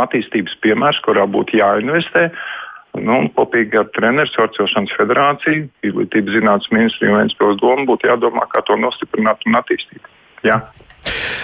attīstības 0.00 0.56
piemērs, 0.64 1.00
kurā 1.04 1.26
būtu 1.28 1.58
jāinvestē. 1.60 2.30
Nu, 2.98 3.20
kopīgi 3.36 3.78
ar 3.78 3.86
treneru 3.94 4.26
Svarcelšanas 4.32 4.96
federāciju, 4.98 5.68
izglītības 5.86 6.34
zinātnes 6.34 6.72
ministriju 6.74 7.12
un 7.12 7.20
Vēnspēles 7.20 7.60
domu 7.62 7.86
būtu 7.92 8.08
jādomā, 8.10 8.48
kā 8.50 8.64
to 8.66 8.74
nostiprināt 8.80 9.44
un 9.46 9.58
attīstīt. 9.60 10.08
Jā. 10.46 10.58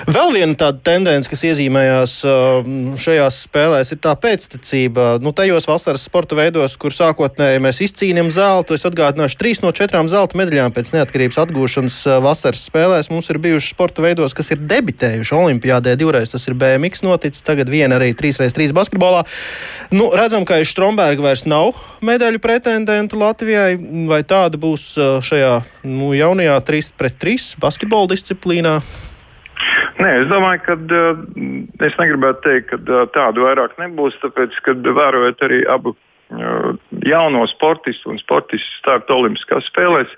Vēl 0.05 0.35
viena 0.37 0.57
tāda 0.59 0.83
tendence, 0.85 1.29
kas 1.31 1.43
iezīmējās 1.49 2.15
um, 2.29 2.75
šajās 3.01 3.39
spēlēs, 3.47 3.93
ir 3.95 4.01
tā 4.05 4.13
pēctecība. 4.21 5.07
Nu, 5.25 5.33
tajos 5.37 5.69
vasaras 5.69 6.05
sporta 6.07 6.37
veidos, 6.39 6.77
kur 6.81 6.95
sākotnēji 6.95 7.63
mēs 7.65 7.81
izcīnījām 7.87 8.29
zeltu, 8.35 8.77
es 8.77 8.85
atgādināšu, 8.89 9.39
trīs 9.41 9.63
no 9.65 9.73
četrām 9.77 10.11
zelta 10.13 10.39
medaļām 10.39 10.75
pēc 10.77 10.93
neatkarības 10.97 11.41
atgūšanas 11.47 11.99
uh, 12.11 12.19
vasaras 12.25 12.67
spēlēs 12.69 13.11
mums 13.13 13.31
ir 13.33 13.41
bijuši 13.43 13.73
sporta 13.73 14.05
veidos, 14.05 14.37
kas 14.37 14.53
ir 14.53 14.63
debitējuši 14.69 15.37
Olimpijādē. 15.39 15.97
Divreiz 15.99 16.35
tas 16.35 16.47
ir 16.51 16.59
BMX 16.59 17.07
noticis, 17.07 17.45
tagad 17.47 17.73
viena 17.73 17.97
arī 18.01 18.13
3x3 18.19 18.77
basketbolā. 18.77 19.25
Nu, 19.97 20.11
redzam, 20.17 20.45
ka 20.47 20.61
aiz 20.61 20.71
Stromberga 20.75 21.25
vairs 21.25 21.47
nav 21.49 21.73
medaļu 22.05 22.43
pretendentu 22.45 23.19
Latvijai, 23.21 23.75
vai 24.11 24.23
tāda 24.29 24.61
būs 24.61 24.93
uh, 25.01 25.19
šajā 25.25 25.59
nu, 25.89 26.13
jaunajā 26.17 26.61
3 26.69 26.97
pret 27.01 27.21
3 27.23 27.53
basketbola 27.63 28.13
disciplīnā? 28.13 28.81
Nē, 29.97 30.09
es 30.21 30.27
domāju, 30.29 30.61
ka 30.67 30.75
uh, 30.77 31.21
es 31.87 31.95
negribētu 31.97 32.43
teikt, 32.45 32.67
ka 32.69 32.79
uh, 32.85 33.07
tādu 33.15 33.47
vairāk 33.47 33.79
nebūs, 33.81 34.19
tāpēc, 34.21 34.59
ka 34.67 34.75
vērojot 34.85 35.45
arī 35.47 35.63
abu 35.73 35.95
uh, 35.95 36.75
jauno 37.09 37.47
sportistu 37.49 38.13
un 38.13 38.21
sportistu 38.21 38.77
startu 38.83 39.17
Olimpiskās 39.17 39.71
spēlēs, 39.71 40.13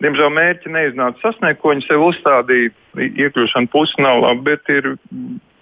diemžēl 0.00 0.32
mērķi 0.32 0.72
neiznāca 0.72 1.20
sasniegt, 1.26 1.60
ko 1.60 1.74
viņi 1.74 1.84
sev 1.84 2.06
uzstādīja. 2.06 2.72
Iekļūšana 3.04 3.68
pusi 3.74 4.00
nav 4.00 4.22
labi, 4.24 4.46
bet 4.48 4.72
ir 4.72 4.94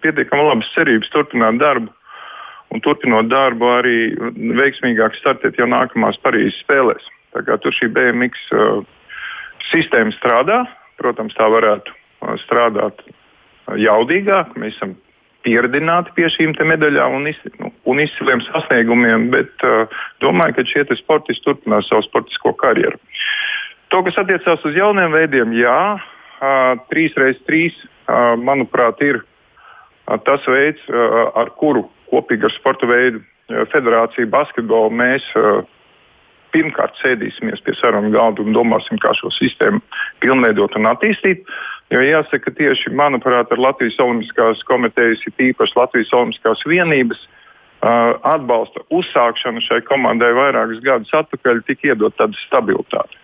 pietiekami 0.06 0.46
labas 0.46 0.70
cerības 0.76 1.10
turpināt 1.16 1.58
darbu. 1.58 1.90
Un 2.70 2.82
turpinot 2.86 3.26
darbu, 3.30 3.66
arī 3.80 3.98
veiksmīgāk 4.62 5.18
startēt 5.18 5.58
jau 5.58 5.66
nākamās 5.70 6.18
Parīzes 6.22 6.62
spēlēs. 6.62 7.10
Tur 7.34 7.74
šī 7.74 7.90
BMX 7.90 8.48
uh, 8.54 8.80
sistēma 9.72 10.14
strādā, 10.14 10.62
protams, 11.02 11.34
tā 11.34 11.50
varētu 11.50 11.90
uh, 11.90 12.34
strādāt 12.46 13.02
jaudīgāk. 13.74 14.54
Mēs 14.60 14.76
esam 14.76 14.94
pieredzināti 15.46 16.14
pie 16.16 16.28
šīm 16.32 16.56
medaļām 16.58 17.20
un, 17.20 17.28
iz, 17.30 17.38
nu, 17.60 17.70
un 17.86 18.02
izciliem 18.02 18.42
sasniegumiem, 18.48 19.28
bet 19.34 19.66
uh, 19.66 19.86
domāju, 20.24 20.58
ka 20.58 20.66
šie 20.66 20.98
sportisti 20.98 21.44
turpinās 21.46 21.88
savu 21.90 22.06
sportisko 22.06 22.54
karjeru. 22.58 22.98
To, 23.94 24.02
kas 24.02 24.18
attiecās 24.18 24.64
uz 24.66 24.74
jauniem 24.74 25.14
veidiem, 25.14 25.54
jā, 25.54 25.78
uh, 25.98 26.72
3x3, 26.90 27.62
uh, 27.70 28.34
manuprāt, 28.42 29.02
ir 29.06 29.22
uh, 29.22 30.18
tas 30.26 30.42
veids, 30.50 30.82
uh, 30.90 31.30
ar 31.38 31.54
kuru 31.60 31.86
kopīgi 32.10 32.46
ar 32.48 32.54
sporta 32.58 32.86
veidu 32.90 33.22
federāciju 33.46 34.26
basketbolu 34.30 34.90
mēs 34.98 35.22
uh, 35.38 35.62
pirmkārt 36.56 36.96
sēdīsimies 37.02 37.62
pie 37.66 37.76
sarunu 37.76 38.10
galda 38.14 38.44
un 38.44 38.56
domāsim, 38.56 39.00
kā 39.02 39.12
šo 39.18 39.30
sistēmu 39.36 39.82
pilnveidot 40.24 40.76
un 40.80 40.88
attīstīt. 40.88 41.44
Jo 41.92 42.00
jāsaka, 42.02 42.50
tieši 42.56 42.90
manuprāt, 42.98 43.52
ar 43.52 43.62
Latvijas 43.62 43.98
Olimpiskās 44.02 44.64
komitejas, 44.66 45.22
ir 45.28 45.50
īpaši 45.52 45.78
Latvijas 45.78 46.14
Olimpiskās 46.16 46.64
vienības 46.66 47.20
uh, 47.20 48.16
atbalsta 48.26 48.82
uzsākšana 48.90 49.62
šai 49.68 49.84
komandai 49.86 50.32
vairākus 50.34 50.82
gadus 50.86 51.14
atpakaļ 51.14 51.62
tika 51.68 51.92
iedot 51.92 52.16
tāda 52.18 52.34
stabilitāte. 52.46 53.22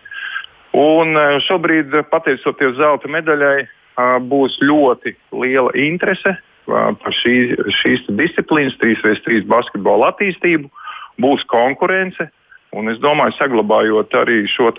Un 0.79 1.17
uh, 1.17 1.35
šobrīd, 1.43 1.91
pateicoties 2.13 2.77
zelta 2.79 3.11
medaļai, 3.11 3.65
uh, 3.65 4.15
būs 4.31 4.55
ļoti 4.63 5.17
liela 5.43 5.75
interese 5.75 6.37
par 6.63 7.11
šī, 7.11 7.57
šīs 7.81 8.05
disciplīnas, 8.15 8.77
3x3 8.79 9.43
basketbola 9.51 10.13
attīstību, 10.13 10.69
būs 11.19 11.43
konkurence. 11.51 12.29
Un 12.73 12.89
es 12.89 12.99
domāju, 13.03 13.35
saglabājot 13.37 14.15
arī 14.17 14.43
šo 14.49 14.71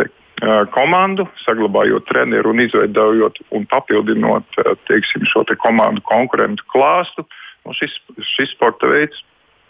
komandu, 0.75 1.29
saglabājot 1.45 2.09
treneru 2.11 2.51
un 2.51 2.63
izveidojot 2.65 3.39
un 3.55 3.67
papildinot 3.71 4.59
teiksim, 4.91 5.27
šo 5.31 5.45
te 5.47 5.57
komandu 5.57 6.03
konkurentu 6.11 6.67
klāstu, 6.75 7.27
nu, 7.65 7.75
šis, 7.79 7.95
šis 8.35 8.55
sporta 8.57 8.91
veids 8.91 9.23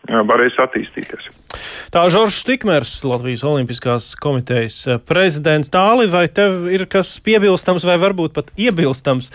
varēs 0.09 0.57
attīstīties. 0.61 1.29
Tā 1.93 2.05
Žoržs 2.13 2.45
Tikmers, 2.49 2.93
Latvijas 3.05 3.45
Olimpiskās 3.49 4.11
komitejas 4.21 4.79
prezidents 5.09 5.73
Tāli, 5.73 6.09
vai 6.11 6.27
tev 6.33 6.69
ir 6.73 6.87
kas 6.91 7.17
piebilstams 7.25 7.85
vai 7.89 7.99
varbūt 8.01 8.37
pat 8.37 8.53
iebilstams 8.57 9.31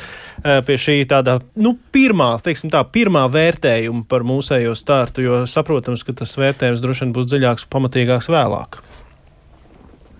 pie 0.65 0.77
šī 0.79 0.97
tāda, 1.09 1.39
nu, 1.59 1.75
pirmā, 1.93 2.31
teiksim 2.43 2.71
tā, 2.73 2.81
pirmā 2.87 3.25
vērtējuma 3.31 4.05
par 4.09 4.25
mūsējo 4.27 4.73
startu, 4.79 5.25
jo 5.25 5.43
saprotams, 5.49 6.05
ka 6.07 6.15
tas 6.23 6.37
vērtējums 6.39 6.81
droši 6.83 7.05
vien 7.05 7.15
būs 7.17 7.29
dziļāks 7.29 7.67
un 7.67 7.73
pamatīgāks 7.75 8.31
vēlāk. 8.31 8.81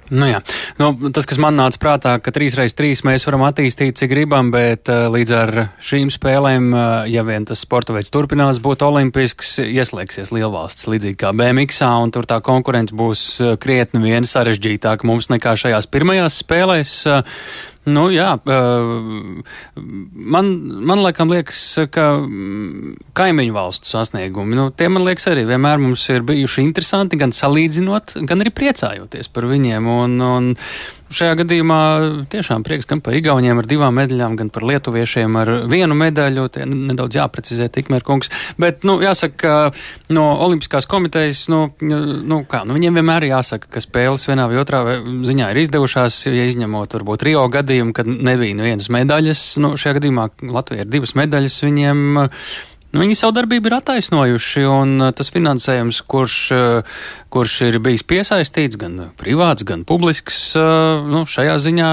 Nu, 0.09 0.25
jā. 0.29 0.39
nu, 0.79 0.91
tas, 1.13 1.27
kas 1.29 1.39
man 1.41 1.57
nāca 1.59 1.79
prātā, 1.81 2.15
ka 2.23 2.33
3x3 2.33 3.03
mēs 3.05 3.25
varam 3.27 3.45
attīstīt, 3.47 3.99
cik 3.99 4.11
gribam, 4.11 4.49
bet 4.53 4.89
uh, 4.89 5.05
līdz 5.13 5.35
ar 5.37 5.53
šīm 5.85 6.09
spēlēm, 6.13 6.69
uh, 6.73 6.83
ja 7.09 7.23
vien 7.27 7.45
tas 7.49 7.61
sporta 7.65 7.93
veids 7.95 8.13
turpinās 8.13 8.61
būt 8.63 8.85
olimpisks, 8.87 9.57
ieslēgsies 9.65 10.33
lielvalsts 10.35 10.89
līdzīgi 10.89 11.19
kā 11.21 11.33
BMX, 11.37 11.83
un 12.01 12.13
tur 12.15 12.29
tā 12.29 12.39
konkurence 12.45 12.95
būs 12.95 13.25
uh, 13.43 13.55
krietni 13.61 14.01
vien 14.07 14.25
sarežģītāka 14.29 15.07
mums 15.07 15.29
nekā 15.33 15.55
šajās 15.59 15.89
pirmajās 15.93 16.41
spēlēs. 16.43 16.95
Nu, 17.89 18.05
jā, 18.13 18.29
man, 20.35 20.51
man 20.89 21.03
laikam 21.03 21.31
liekas, 21.33 21.61
ka 21.93 22.05
kaimiņu 23.17 23.55
valstu 23.55 23.89
sasniegumi, 23.89 24.57
nu, 24.59 24.69
tie 24.75 24.89
man 24.91 25.05
liekas 25.07 25.29
arī 25.31 25.45
vienmēr 25.49 25.81
mums 25.81 26.05
ir 26.13 26.25
bijuši 26.27 26.63
interesanti, 26.65 27.19
gan 27.19 27.33
salīdzinot, 27.35 28.17
gan 28.29 28.45
arī 28.45 28.53
priecājoties 28.55 29.31
par 29.33 29.49
viņiem. 29.49 29.89
Un, 29.89 30.17
un, 30.25 30.49
Šajā 31.09 31.39
gadījumā 31.39 31.79
tiešām 32.29 32.63
prieks 32.65 32.85
gan 32.89 32.99
par 33.01 33.15
Igauniem 33.17 33.57
ar 33.57 33.67
divām 33.69 33.95
medaļām, 33.97 34.35
gan 34.37 34.51
par 34.53 34.65
Lietuviešiem 34.69 35.37
ar 35.41 35.51
vienu 35.71 35.97
medaļu. 35.97 36.45
Tie 36.53 36.67
nedaudz 36.69 37.17
jāprecizē, 37.17 37.65
tikmēr 37.73 38.05
kungs. 38.05 38.29
Bet, 38.61 38.85
nu, 38.85 38.99
jāsaka, 39.01 39.39
ka 39.39 40.13
no 40.13 40.27
Olimpiskās 40.45 40.85
komitejas, 40.89 41.47
nu, 41.49 41.63
nu, 41.81 42.41
kā, 42.49 42.61
nu, 42.67 42.77
viņiem 42.77 43.01
vienmēr 43.01 43.25
jāsaka, 43.31 43.71
ka 43.73 43.81
spēles 43.83 44.27
vienā 44.29 44.45
vai 44.51 44.61
otrā 44.61 44.83
ziņā 45.01 45.49
ir 45.49 45.63
izdevušās, 45.63 46.21
ja 46.29 46.45
izņemot 46.51 46.93
varbūt 46.99 47.25
Rio 47.25 47.47
gadījumu, 47.57 47.95
kad 47.97 48.09
nebija 48.09 48.61
nevienas 48.61 48.91
medaļas. 48.93 49.45
Nu, 49.65 49.73
šajā 49.81 49.97
gadījumā 49.97 50.29
Latvija 50.53 50.85
ir 50.85 50.93
divas 50.93 51.17
medaļas 51.17 51.63
viņiem 51.65 52.05
Nu, 52.89 53.03
viņi 53.03 53.19
savu 53.19 53.35
darbību 53.37 53.69
ir 53.69 53.75
attaisnojuši, 53.77 54.63
un 54.65 54.95
uh, 54.97 55.11
tas 55.13 55.29
finansējums, 55.29 55.99
kurš, 56.09 56.37
uh, 56.55 57.01
kurš 57.29 57.51
ir 57.67 57.75
bijis 57.85 58.01
piesaistīts, 58.09 58.79
gan 58.81 58.95
privāts, 59.19 59.61
gan 59.67 59.83
publisks, 59.85 60.39
uh, 60.57 61.05
nu, 61.05 61.21
šajā 61.29 61.59
ziņā 61.61 61.89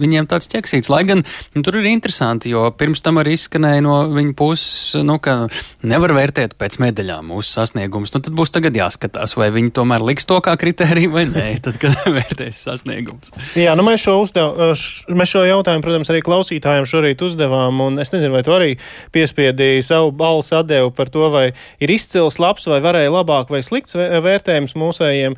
viņiem 0.00 0.28
tāds 0.30 0.48
ķeksīts. 0.48 0.88
Lai 0.88 1.02
gan 1.04 1.20
nu, 1.52 1.62
tur 1.66 1.76
ir 1.76 1.90
interesanti, 1.90 2.48
jo 2.54 2.62
pirms 2.72 3.04
tam 3.04 3.20
arī 3.20 3.34
izskanēja 3.36 3.84
no 3.84 3.98
viņa 4.14 4.32
puses, 4.38 4.96
nu, 5.04 5.18
ka 5.20 5.50
nevar 5.84 6.14
vērtēt 6.16 6.56
pēc 6.56 6.78
medaļām 6.80 7.28
mūsu 7.28 7.58
sasniegumus. 7.58 8.14
Nu, 8.16 8.24
tad 8.24 8.32
būs 8.40 8.54
tagad 8.54 8.80
jāskatās, 8.80 9.36
vai 9.36 9.50
viņi 9.52 9.74
tomēr 9.76 10.06
liks 10.08 10.24
to 10.32 10.40
kā 10.40 10.56
kritēriju 10.56 11.12
vai 11.12 11.26
nē, 11.28 11.46
tad, 11.68 11.76
kad 11.84 12.08
vērtēs 12.16 12.62
sasniegumus. 12.70 13.36
Jā, 13.52 13.76
nu 13.76 13.84
mēs 13.84 14.06
šo, 14.06 14.16
uzdev, 14.24 14.56
š, 14.72 15.12
mēs 15.12 15.36
šo 15.36 15.44
jautājumu, 15.44 15.84
protams, 15.84 16.08
arī 16.08 16.24
klausītājiem 16.24 16.88
šorīt 16.88 17.28
uzdevām, 17.28 17.84
un 17.84 18.00
es 18.00 18.16
nezinu, 18.16 18.32
vai 18.38 18.44
tu 18.48 18.56
arī 18.56 18.72
piespiedīji 19.12 19.84
savu 19.92 20.16
balvu 20.16 20.37
balss 20.38 20.54
atdeva 20.54 20.90
par 20.94 21.10
to, 21.10 21.26
vai 21.34 21.48
ir 21.82 21.90
izcils, 21.90 22.38
labs, 22.38 22.68
vai 22.70 22.80
varēja 22.84 23.12
labāk 23.12 23.50
vai 23.52 23.64
slikts 23.66 23.98
vērtējums 23.98 24.76
mūsējiem. 24.78 25.36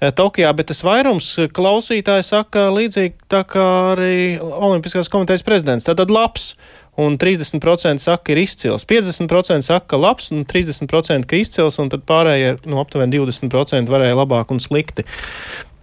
Eh, 0.00 0.12
Tokijā, 0.12 0.50
bet 0.56 0.68
tas 0.68 0.82
vairums 0.84 1.32
klausītāji 1.54 2.26
saka 2.26 2.68
līdzīgi 2.74 3.28
tā 3.30 3.44
kā 3.48 3.66
arī 3.94 4.38
Olimpiskās 4.42 5.10
komitejas 5.12 5.44
prezidents. 5.46 5.86
Tātad 5.86 6.12
labs, 6.12 6.52
un 7.00 7.16
30% 7.18 8.02
saka, 8.02 8.34
ir 8.34 8.42
izcils. 8.44 8.86
50% 8.90 9.66
saka, 9.66 9.86
ka 9.94 10.00
labs, 10.00 10.30
un 10.34 10.44
30% 10.50 11.30
ka 11.30 11.38
izcils, 11.38 11.78
un 11.82 11.92
tad 11.92 12.04
pārējie 12.08 12.56
no 12.64 12.76
nu, 12.76 12.82
aptuveni 12.82 13.16
20% 13.16 13.90
varēja 13.90 14.18
labāk 14.18 14.52
un 14.54 14.62
slikti. 14.62 15.06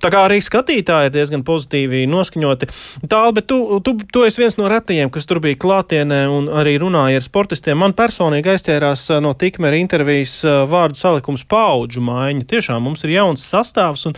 Tā 0.01 0.09
kā 0.09 0.23
arī 0.25 0.39
skatītāji 0.41 1.09
ir 1.09 1.13
diezgan 1.13 1.43
pozitīvi 1.45 2.07
noskaņoti. 2.09 2.69
Tālāk, 3.05 3.35
bet 3.37 3.47
tu, 3.51 3.59
tu, 3.85 3.93
tu 4.13 4.23
esi 4.25 4.41
viens 4.41 4.57
no 4.57 4.69
retajiem, 4.71 5.11
kas 5.13 5.29
tur 5.29 5.41
bija 5.43 5.59
klātienē 5.61 6.23
un 6.31 6.49
arī 6.61 6.77
runāja 6.81 7.21
ar 7.21 7.25
sportistiem. 7.25 7.77
Man 7.81 7.93
personīgi 7.97 8.55
aizķērās 8.55 9.07
no 9.21 9.35
tikmēra 9.37 9.77
intervijas 9.81 10.39
vārdu 10.71 10.97
salikums 10.97 11.45
paudžu 11.49 12.01
maiņa. 12.07 12.47
Tiešām 12.49 12.81
mums 12.89 13.05
ir 13.05 13.13
jauns 13.19 13.45
sastāvs 13.45 14.07
un 14.09 14.17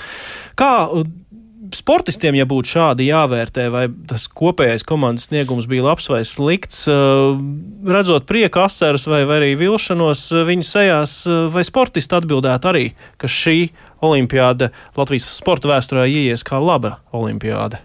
kā 0.59 0.73
sportistiem, 1.77 2.37
ja 2.37 2.45
būtu 2.49 2.73
šādi 2.75 3.07
jāvērtē, 3.09 3.67
vai 3.73 3.85
tas 4.09 4.25
kopējais 4.31 4.85
komandas 4.87 5.29
sniegums 5.29 5.67
bija 5.69 5.85
labs 5.87 6.09
vai 6.11 6.21
slikts, 6.27 6.83
redzot 7.87 8.27
prieka 8.29 8.65
asarus 8.67 9.07
vai, 9.09 9.23
vai 9.29 9.39
arī 9.41 9.53
vilšanos 9.59 10.27
viņu 10.49 10.67
sejās, 10.67 11.15
vai 11.53 11.65
sportisti 11.67 12.19
atbildētu 12.19 12.71
arī, 12.73 12.85
ka 13.21 13.31
šī 13.31 13.57
olimpiāda 14.03 14.71
Latvijas 14.97 15.29
sporta 15.31 15.71
vēsturē 15.71 16.05
ieies 16.11 16.45
kā 16.47 16.59
laba 16.61 16.97
olimpiāda? 17.15 17.81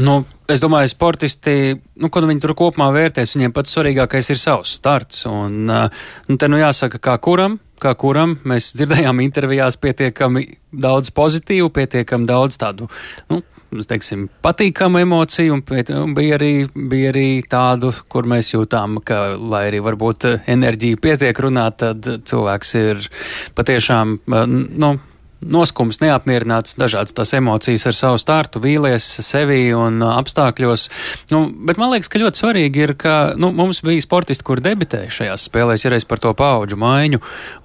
Nu, 0.00 0.22
es 0.48 0.60
domāju, 0.62 0.88
sportisti, 0.88 1.74
nu, 2.00 2.08
ko 2.08 2.22
nu 2.22 2.30
viņi 2.30 2.40
tur 2.42 2.54
kopumā 2.56 2.88
vērtēs, 2.94 3.34
viņiem 3.36 3.52
pats 3.52 3.74
svarīgākais 3.76 4.30
ir 4.32 4.40
savs 4.40 4.72
starts. 4.78 5.26
Un, 5.28 5.66
nu, 5.68 6.36
te 6.40 6.48
nu 6.48 6.60
jāsaka, 6.60 7.00
kā 7.02 7.18
kuram, 7.20 7.58
kā 7.82 7.94
kuram 7.98 8.36
mēs 8.48 8.72
dzirdējām 8.78 9.22
intervijās 9.24 9.78
pietiekami 9.82 10.46
daudz 10.72 11.12
pozitīvu, 11.14 11.70
pietiekami 11.74 12.28
daudz 12.28 12.58
tādu, 12.60 12.88
nu, 13.30 13.42
teiksim, 13.88 14.26
patīkamu 14.44 15.00
emociju, 15.02 15.56
un, 15.56 15.62
pēc, 15.66 15.92
un 15.96 16.14
bija, 16.16 16.36
arī, 16.38 16.52
bija 16.74 17.12
arī 17.12 17.28
tādu, 17.48 17.92
kur 18.12 18.28
mēs 18.28 18.52
jūtām, 18.54 19.00
ka, 19.06 19.22
lai 19.36 19.66
arī 19.70 19.82
varbūt 19.84 20.28
enerģija 20.52 21.00
pietiek 21.02 21.42
runāt, 21.44 21.80
tad 21.82 22.08
cilvēks 22.28 22.74
ir 22.80 23.08
patiešām, 23.56 24.18
nu, 24.26 24.92
noskums, 25.42 26.00
neapmierināts, 26.02 26.76
dažādas 26.80 27.14
tās 27.16 27.32
emocijas 27.36 27.86
ar 27.90 27.96
savu 27.96 28.20
startu, 28.20 28.62
vīlies 28.62 29.06
sevi 29.26 29.72
un 29.76 30.00
uh, 30.02 30.14
apstākļos. 30.20 30.88
Nu, 31.32 31.44
bet 31.68 31.80
man 31.80 31.92
liekas, 31.92 32.10
ka 32.12 32.20
ļoti 32.22 32.42
svarīgi 32.42 32.84
ir, 32.86 32.94
ka 33.00 33.16
nu, 33.40 33.52
mums 33.56 33.82
bija 33.86 34.04
sportisti, 34.04 34.46
kur 34.46 34.62
debitēja 34.64 35.12
šajās 35.12 35.46
spēlēs, 35.50 35.86
ja 35.86 35.94
reiz 35.94 36.06
par 36.08 36.22
to 36.22 36.34
paudžu 36.38 36.78
maiņu, 36.80 37.22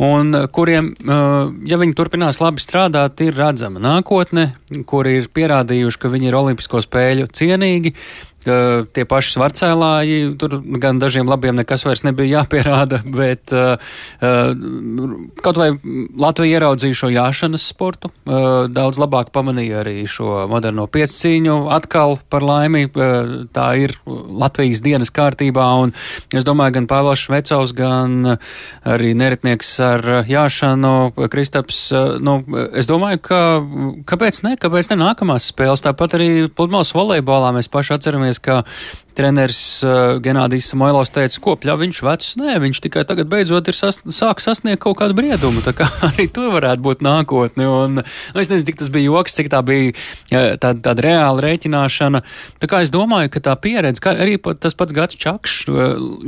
un 0.07 0.34
uh, 0.34 0.48
kuriem, 0.53 0.93
uh, 1.05 1.51
ja 1.69 1.81
viņi 1.81 1.98
turpinās 1.98 2.41
labi 2.43 2.63
strādāt, 2.63 3.22
ir 3.25 3.38
redzama 3.38 3.84
nākotne, 3.84 4.50
kuri 4.89 5.19
ir 5.22 5.29
pierādījuši, 5.34 6.01
ka 6.01 6.13
viņi 6.13 6.31
ir 6.31 6.41
olimpisko 6.41 6.84
spēļu 6.86 7.29
cienīgi, 7.38 7.93
tie 8.94 9.06
paši 9.08 9.34
svarcēlāji, 9.36 10.20
tur 10.42 10.58
gan 10.82 11.01
dažiem 11.01 11.27
labiem 11.30 11.58
nekas 11.60 11.86
vairs 11.88 12.04
nebija 12.08 12.42
jāpierāda, 12.42 13.01
bet 13.06 13.54
uh, 13.56 13.77
kaut 15.44 15.60
vai 15.60 15.70
Latvija 16.18 16.58
ieraudzīja 16.58 17.00
šo 17.01 17.12
jāšanas 17.13 17.68
sportu, 17.72 18.12
uh, 18.25 18.66
daudz 18.72 19.00
labāk 19.01 19.32
pamanīja 19.36 19.82
arī 19.84 19.98
šo 20.10 20.46
moderno 20.51 20.88
piescīņu. 20.92 21.58
Atkal 21.75 22.18
par 22.32 22.46
laimi, 22.46 22.86
uh, 22.88 23.34
tā 23.54 23.68
ir 23.84 23.96
Latvijas 24.08 24.83
dienas 24.86 25.14
kārtībā, 25.14 25.68
un 25.83 25.94
es 26.36 26.48
domāju, 26.48 26.77
gan 26.79 26.90
Pāvils 26.90 27.25
Švecovs, 27.27 27.75
gan 27.77 28.38
arī 28.88 29.14
neretnieks 29.18 29.74
ar 29.83 30.05
jāšanu, 30.27 30.96
Kristaps, 31.31 31.81
nu, 32.24 32.40
es 32.77 32.88
domāju, 32.90 33.22
ka 33.27 33.42
kāpēc 34.10 34.42
ne, 34.46 34.55
kāpēc 34.60 34.92
ne 34.92 35.00
nākamās 35.01 35.50
spēles, 35.51 35.83
tāpat 35.86 36.18
arī 36.18 36.29
pludmales 36.50 36.94
volejbolā 36.96 37.53
mēs 37.55 37.70
paši 37.72 37.96
atceramies 37.98 38.37
ka 38.40 38.64
treneris 39.18 39.60
uh, 39.86 40.18
Genādijs 40.24 40.70
Samoilovs 40.72 41.12
teica, 41.14 41.42
ko 41.44 41.56
pļauj 41.60 41.82
viņš 41.84 42.01
vecs. 42.06 42.30
Nē, 42.40 42.58
viņš 42.64 42.82
tikai 42.86 43.03
tagad 43.10 43.30
beidzot 43.32 43.70
ir 43.70 43.77
sas, 43.77 44.00
sāk 44.14 44.42
sasniegt 44.44 44.84
kaut 44.84 45.00
kādu 45.01 45.18
briedumu. 45.18 45.64
Tā 45.66 45.74
kā 45.77 45.90
arī 46.12 46.27
tur 46.34 46.51
varētu 46.53 46.84
būt 46.86 47.03
nākotne. 47.06 47.68
Un, 47.68 48.01
nu, 48.01 48.42
es 48.42 48.51
nezinu, 48.51 48.68
cik 48.70 48.82
tas 48.84 48.92
bija 48.94 49.10
joks, 49.10 49.38
cik 49.38 49.51
tā 49.53 49.62
bija 49.66 49.96
tāda, 50.32 50.75
tāda 50.90 51.06
reāla 51.06 51.46
rēķināšana. 51.48 52.24
Tā 52.62 52.70
kā 52.70 52.84
es 52.86 52.94
domāju, 52.94 53.32
ka 53.34 53.44
tā 53.50 53.56
pieredze, 53.62 54.03
ka 54.03 54.14
arī 54.16 54.38
tas 54.62 54.77
pats 54.77 54.96
gads 54.96 55.18
Čakšs, 55.18 55.66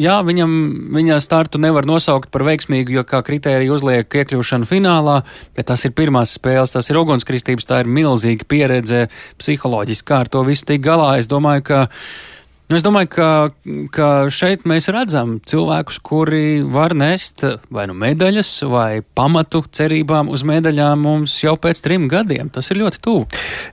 jā, 0.01 0.17
viņam, 0.25 0.55
viņa 0.95 1.19
startu 1.23 1.61
nevar 1.61 1.87
nosaukt 1.87 2.31
par 2.33 2.45
veiksmīgu, 2.47 2.97
jo 2.97 3.05
kā 3.07 3.21
kritērija 3.25 3.75
uzliek 3.75 4.19
iekļūšanu 4.21 4.69
finālā, 4.69 5.21
bet 5.57 5.69
tas 5.69 5.85
ir 5.85 5.93
pirmās 5.97 6.33
spēles, 6.39 6.73
tas 6.73 6.89
ir 6.89 6.99
ugunskristības, 7.01 7.67
tā 7.69 7.83
ir 7.83 7.91
milzīga 7.91 8.47
pieredze 8.49 9.05
psiholoģiski, 9.39 10.07
kā 10.09 10.23
ar 10.25 10.33
to 10.33 10.43
visu 10.47 10.67
tik 10.69 10.83
galā. 10.85 11.13
Es 11.21 11.29
domāju, 11.29 11.65
ka 11.69 11.79
Nu, 12.69 12.77
es 12.77 12.83
domāju, 12.85 13.09
ka, 13.09 13.27
ka 13.89 14.07
šeit 14.29 14.61
mēs 14.69 14.91
redzam 14.93 15.39
cilvēkus, 15.49 15.95
kuri 16.05 16.59
var 16.61 16.93
nest 16.93 17.41
vai 17.73 17.87
nu 17.89 17.95
medaļas, 17.97 18.51
vai 18.69 19.01
pamatu 19.17 19.63
cerībām 19.73 20.27
uz 20.29 20.43
medaļām 20.45 21.01
mums 21.01 21.39
jau 21.41 21.55
pēc 21.57 21.81
trim 21.81 22.05
gadiem. 22.11 22.51
Tas 22.53 22.69
ir 22.69 22.77
ļoti 22.83 23.01
tuvu. 23.01 23.23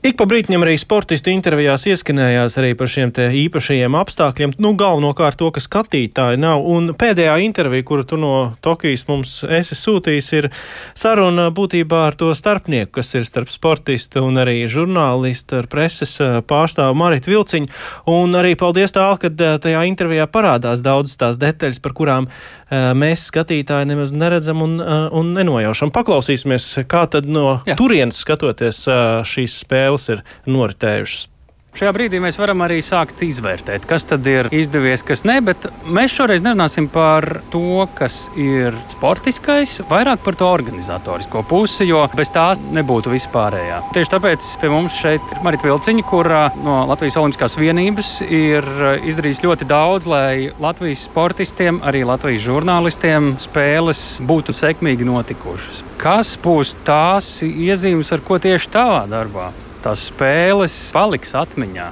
Ik 0.00 0.16
pa 0.16 0.24
brīdim 0.24 0.64
arī 0.64 0.78
sportistu 0.80 1.28
intervijās 1.28 1.84
ieskanējās 1.92 2.56
arī 2.56 2.70
par 2.78 2.88
šiem 2.88 3.12
īpašajiem 3.42 3.98
apstākļiem. 4.00 4.54
Nu, 4.64 4.72
galvenokārt 4.80 5.36
to, 5.42 5.50
ka 5.52 5.60
skatītāji 5.60 6.40
nav. 6.40 6.64
Un 6.64 6.94
pēdējā 6.96 7.36
intervija, 7.44 7.84
kuru 7.84 8.08
tu 8.08 8.16
no 8.16 8.32
Tokijas 8.64 9.04
mums 9.10 9.34
esi 9.44 9.76
sūtījis, 9.76 10.30
ir 10.40 10.50
saruna 10.96 11.50
būtībā 11.52 12.00
ar 12.06 12.16
to 12.16 12.30
starpnieku, 12.32 12.94
kas 12.96 13.12
ir 13.12 13.28
starp 13.28 13.52
sportistu 13.52 14.24
un 14.24 14.40
arī 14.40 14.62
žurnālistu 14.64 15.60
ar 15.60 15.68
preses 15.68 16.16
pārstāvu 16.48 16.96
Maritu 16.96 17.34
Vilciņu. 17.34 17.72
Un 18.16 18.40
arī 18.40 18.56
paldies 18.56 18.85
paldies 18.86 18.94
tālāk, 18.94 19.22
ka 19.22 19.58
tajā 19.62 19.84
intervijā 19.88 20.26
parādās 20.30 20.82
daudzas 20.82 21.16
tās 21.18 21.38
detaļas, 21.38 21.80
par 21.82 21.92
kurām 21.92 22.28
mēs 22.70 23.28
skatītāji 23.30 23.88
nemaz 23.90 24.12
neredzam 24.12 24.62
un, 24.62 24.80
un 24.80 25.34
nenojaušam. 25.34 25.92
Paklausīsimies, 25.92 26.86
kā 26.88 27.06
tad 27.10 27.26
no 27.26 27.62
Jā. 27.66 27.76
turienes 27.76 28.18
skatoties 28.18 28.86
šīs 29.26 29.62
spēles 29.64 30.08
ir 30.10 30.22
noritējušas. 30.46 31.35
Šajā 31.76 31.90
brīdī 31.92 32.16
mēs 32.24 32.38
varam 32.40 32.62
arī 32.64 32.78
sākt 32.80 33.18
izvērtēt, 33.20 33.84
kas 33.84 34.06
tad 34.08 34.24
ir 34.30 34.46
izdevies, 34.54 35.02
kas 35.04 35.26
ne, 35.28 35.34
bet 35.44 35.66
mēs 35.92 36.14
šoreiz 36.16 36.40
nerunāsim 36.40 36.86
par 36.88 37.26
to, 37.52 37.84
kas 37.98 38.30
ir 38.40 38.72
sportiskais, 38.94 39.74
vairāk 39.90 40.22
par 40.24 40.38
to 40.40 40.48
organizatorisko 40.48 41.42
pusi, 41.50 41.84
jo 41.90 42.06
bez 42.16 42.32
tā 42.32 42.46
nebūtu 42.72 43.12
vispārējā. 43.12 43.82
Tieši 43.92 44.12
tāpēc 44.14 44.48
pie 44.62 44.70
mums 44.72 44.96
šeit 44.96 45.34
ir 45.34 45.44
Marita 45.44 45.68
Vilciņa, 45.68 46.06
kur 46.08 46.32
no 46.64 46.78
Latvijas 46.88 47.18
Olimpiskās 47.20 47.58
vienības 47.60 48.14
ir 48.24 48.64
izdarījis 49.12 49.44
ļoti 49.44 49.68
daudz, 49.68 50.08
lai 50.08 50.48
Latvijas 50.56 51.04
sportistiem, 51.10 51.82
arī 51.84 52.06
Latvijas 52.08 52.46
žurnālistiem 52.48 53.34
spēles 53.44 54.06
būtu 54.24 54.56
sekmīgi 54.56 55.04
notikušas. 55.12 55.84
Kas 56.00 56.32
būs 56.40 56.72
tās 56.88 57.34
iezīmes, 57.44 58.16
ar 58.16 58.24
ko 58.24 58.40
tieši 58.40 58.72
tavā 58.80 59.04
darbā? 59.12 59.52
Tās 59.86 60.08
spēles 60.10 60.74
paliks 60.94 61.34
atmiņā? 61.38 61.86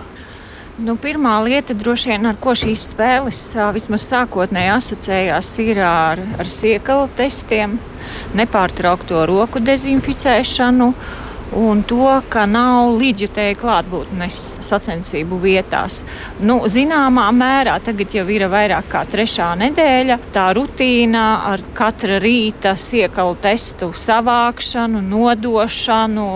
Nu, 0.82 0.96
pirmā 0.98 1.36
lieta, 1.46 1.74
vien, 2.08 2.24
ar 2.26 2.38
ko 2.42 2.50
šīs 2.58 2.88
spēles 2.90 3.40
vismaz 3.76 4.08
sākotnēji 4.10 4.72
asociējās, 4.74 5.50
ir 5.62 5.78
ar, 5.86 6.22
ar 6.42 6.50
siekalu 6.50 7.06
testiem, 7.14 7.76
nepārtraukto 8.34 9.22
roku 9.30 9.62
dezinficēšanu 9.62 10.90
un 11.56 11.82
to, 11.86 12.08
ka 12.28 12.44
nav 12.50 12.94
līdzjutēji 12.98 13.56
klātbūtnes 13.60 14.38
sacensību 14.64 15.38
vietās. 15.42 16.02
Nu, 16.44 16.60
zināmā 16.70 17.26
mērā 17.34 17.76
tagad 17.84 18.14
jau 18.16 18.24
ir 18.32 18.46
vairāk 18.52 18.88
kā 18.92 19.04
trešā 19.10 19.52
nedēļa. 19.60 20.18
Tā 20.34 20.46
rutīna 20.56 21.24
ar 21.52 21.62
katra 21.76 22.18
rīta 22.22 22.74
siekalu 22.78 23.36
testu 23.42 23.92
savākšanu, 24.04 25.02
nodošanu, 25.08 26.28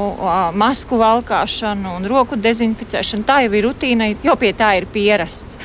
masku 0.58 1.00
valkāšanu 1.00 1.96
un 1.98 2.08
roku 2.10 2.38
dezinficēšanu. 2.38 3.26
Tā 3.28 3.42
jau 3.46 3.54
ir 3.58 3.68
rutīna, 3.68 4.12
jo 4.24 4.36
pie 4.40 4.54
tā 4.56 4.76
ir 4.78 4.88
pierasts. 4.92 5.58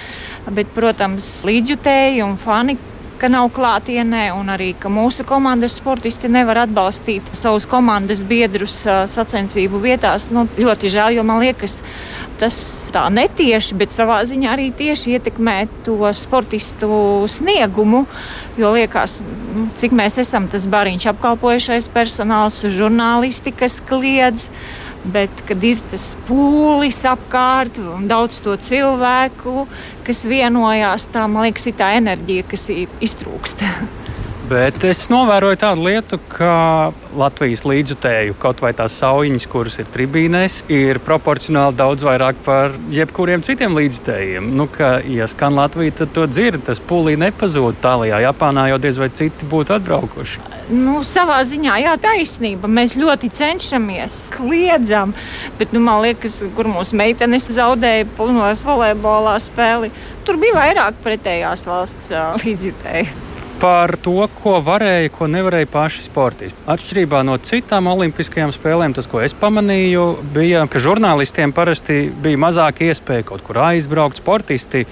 Bet, 0.52 0.74
protams, 0.76 1.28
līdzjutēji 1.48 2.20
un 2.26 2.36
fani 2.36 2.76
ka 3.24 3.30
nav 3.32 3.48
klātienē, 3.56 4.26
un 4.36 4.52
arī 4.52 4.74
ka 4.76 4.90
mūsu 4.92 5.24
komandas 5.24 5.78
sportisti 5.80 6.28
nevar 6.28 6.66
atbalstīt 6.66 7.30
savus 7.40 7.64
komandas 7.72 8.20
biedrus 8.28 8.82
sacensību 8.84 9.80
vietās. 9.80 10.28
Nu, 10.36 10.44
ļoti 10.60 10.92
žēl, 10.92 11.16
jo 11.16 11.24
man 11.24 11.40
liekas, 11.40 11.78
tas 12.42 12.58
tā 12.92 13.06
netieši, 13.16 13.78
bet 13.80 13.96
savā 13.96 14.20
ziņā 14.28 14.52
arī 14.58 14.68
tieši 14.76 15.16
ietekmē 15.16 15.56
to 15.86 15.96
sportistu 16.12 17.24
sniegumu. 17.32 18.04
Jo 18.60 18.74
liekas, 18.76 19.22
nu, 19.56 19.70
cik 19.80 19.96
mēs 19.96 20.20
esam 20.20 20.52
tas 20.52 20.68
bariņš 20.68 21.08
apkalpojušais 21.14 21.88
personāls, 21.96 22.60
žurnālisti, 22.76 23.56
kas 23.56 23.80
kliedz. 23.88 24.50
Bet, 25.04 25.32
kad 25.48 25.64
ir 25.68 25.80
tas 25.92 26.14
pūlis 26.28 27.02
apkārt 27.08 27.76
un 27.80 28.06
daudz 28.08 28.38
to 28.44 28.54
cilvēku, 28.56 29.66
kas 30.06 30.24
vienojās, 30.30 31.08
tā 31.14 31.26
man 31.32 31.48
liekas, 31.48 31.68
ir 31.70 31.78
tā 31.80 31.94
enerģija, 32.00 32.48
kas 32.52 32.70
iztrūkst. 32.74 33.66
Bet 34.44 34.84
es 34.84 35.06
novēroju 35.08 35.56
tādu 35.62 35.86
lietu, 35.86 36.18
ka 36.30 36.92
Latvijas 37.16 37.64
līdzjutēju, 37.64 38.36
kaut 38.42 38.60
vai 38.62 38.74
tās 38.76 38.98
saujiņas, 39.00 39.46
kuras 39.50 39.80
ir 39.80 39.88
tribīnēs, 39.94 40.58
ir 40.74 41.00
proporcionāli 41.06 41.80
daudz 41.80 42.04
vairāk 42.04 42.42
par 42.44 42.76
jebkuriem 42.92 43.42
citiem 43.46 43.74
līdzjutējiem. 43.80 44.52
Nu, 44.60 44.68
ka, 44.70 44.98
ja 45.08 45.30
skan 45.32 45.56
Latvija, 45.58 45.96
tad 46.02 46.12
to 46.14 46.28
dzird, 46.28 46.66
tas 46.68 46.84
pūlī 46.84 47.16
nepazūd. 47.24 47.80
Tālākajā 47.82 48.20
Japānā 48.28 48.68
jau 48.74 48.82
diez 48.84 49.00
vai 49.00 49.10
citi 49.16 49.48
būtu 49.50 49.78
atbraukuši. 49.80 50.53
Nu, 50.72 51.02
savā 51.04 51.42
ziņā, 51.44 51.76
jā, 51.84 51.96
taisnība. 52.00 52.70
Mēs 52.72 52.96
ļoti 52.96 53.30
cenšamies, 53.36 54.16
kliedzam, 54.38 55.12
bet 55.60 55.76
nu, 55.76 55.82
man 55.84 56.04
liekas, 56.06 56.40
kur 56.56 56.70
mūsu 56.72 56.96
meitenes 57.00 57.50
zaudēja 57.52 58.08
plūnos 58.16 58.64
volejbolā 58.68 59.36
spēli, 59.44 59.92
tur 60.24 60.40
bija 60.40 60.56
vairāk 60.62 61.04
pretējās 61.04 61.68
valsts 61.68 62.16
līdzjutēju 62.46 63.24
par 63.64 63.94
to, 64.04 64.26
ko 64.42 64.58
varēja, 64.60 65.08
ko 65.16 65.30
nevarēja 65.32 65.70
paši 65.72 66.02
sportisti. 66.04 66.66
Atšķirībā 66.68 67.22
no 67.24 67.38
citām 67.40 67.88
olimpiskajām 67.94 68.52
spēlēm, 68.52 68.92
tas, 68.98 69.08
ko 69.08 69.22
es 69.24 69.32
pamanīju, 69.40 70.04
bija, 70.36 70.66
ka 70.68 70.82
žurnālistiem 70.84 71.54
parasti 71.56 72.10
bija 72.26 72.42
mazāk 72.44 72.82
iespēja 72.90 73.24
kaut 73.30 73.46
kur 73.48 73.62
aizbraukt. 73.70 74.20
Sportisti 74.20 74.84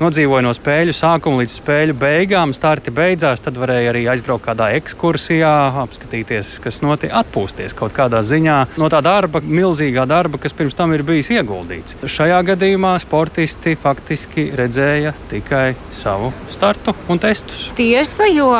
nodzīvoja 0.00 0.44
no 0.44 0.52
spēļu 0.54 0.94
sākuma 0.96 1.42
līdz 1.42 1.54
spēļu 1.60 1.94
beigām. 1.98 2.54
Starti 2.56 2.92
beidzās, 2.94 3.42
tad 3.44 3.58
varēja 3.60 3.92
arī 3.92 4.04
aizbraukt 4.10 4.46
kādā 4.48 4.70
ekskursijā, 4.78 5.52
apskatīties, 5.84 6.56
kas 6.64 6.80
notiek, 6.84 7.12
atpūsties 7.14 7.76
kaut 7.78 7.94
kādā 7.96 8.22
ziņā 8.26 8.56
no 8.80 8.88
tā 8.92 9.00
darba, 9.04 9.42
milzīgā 9.44 10.06
darba, 10.10 10.40
kas 10.42 10.56
pirms 10.56 10.76
tam 10.78 10.94
ir 10.96 11.04
bijis 11.06 11.30
ieguldīts. 11.36 11.98
Šajā 12.10 12.40
gadījumā 12.50 12.96
sportisti 13.02 13.76
faktiski 13.78 14.48
redzēja 14.58 15.14
tikai 15.30 15.68
savu 15.94 16.32
startu 16.54 16.94
un 17.10 17.22
testus. 17.22 17.68
Tiesa, 17.78 18.26
jo 18.30 18.50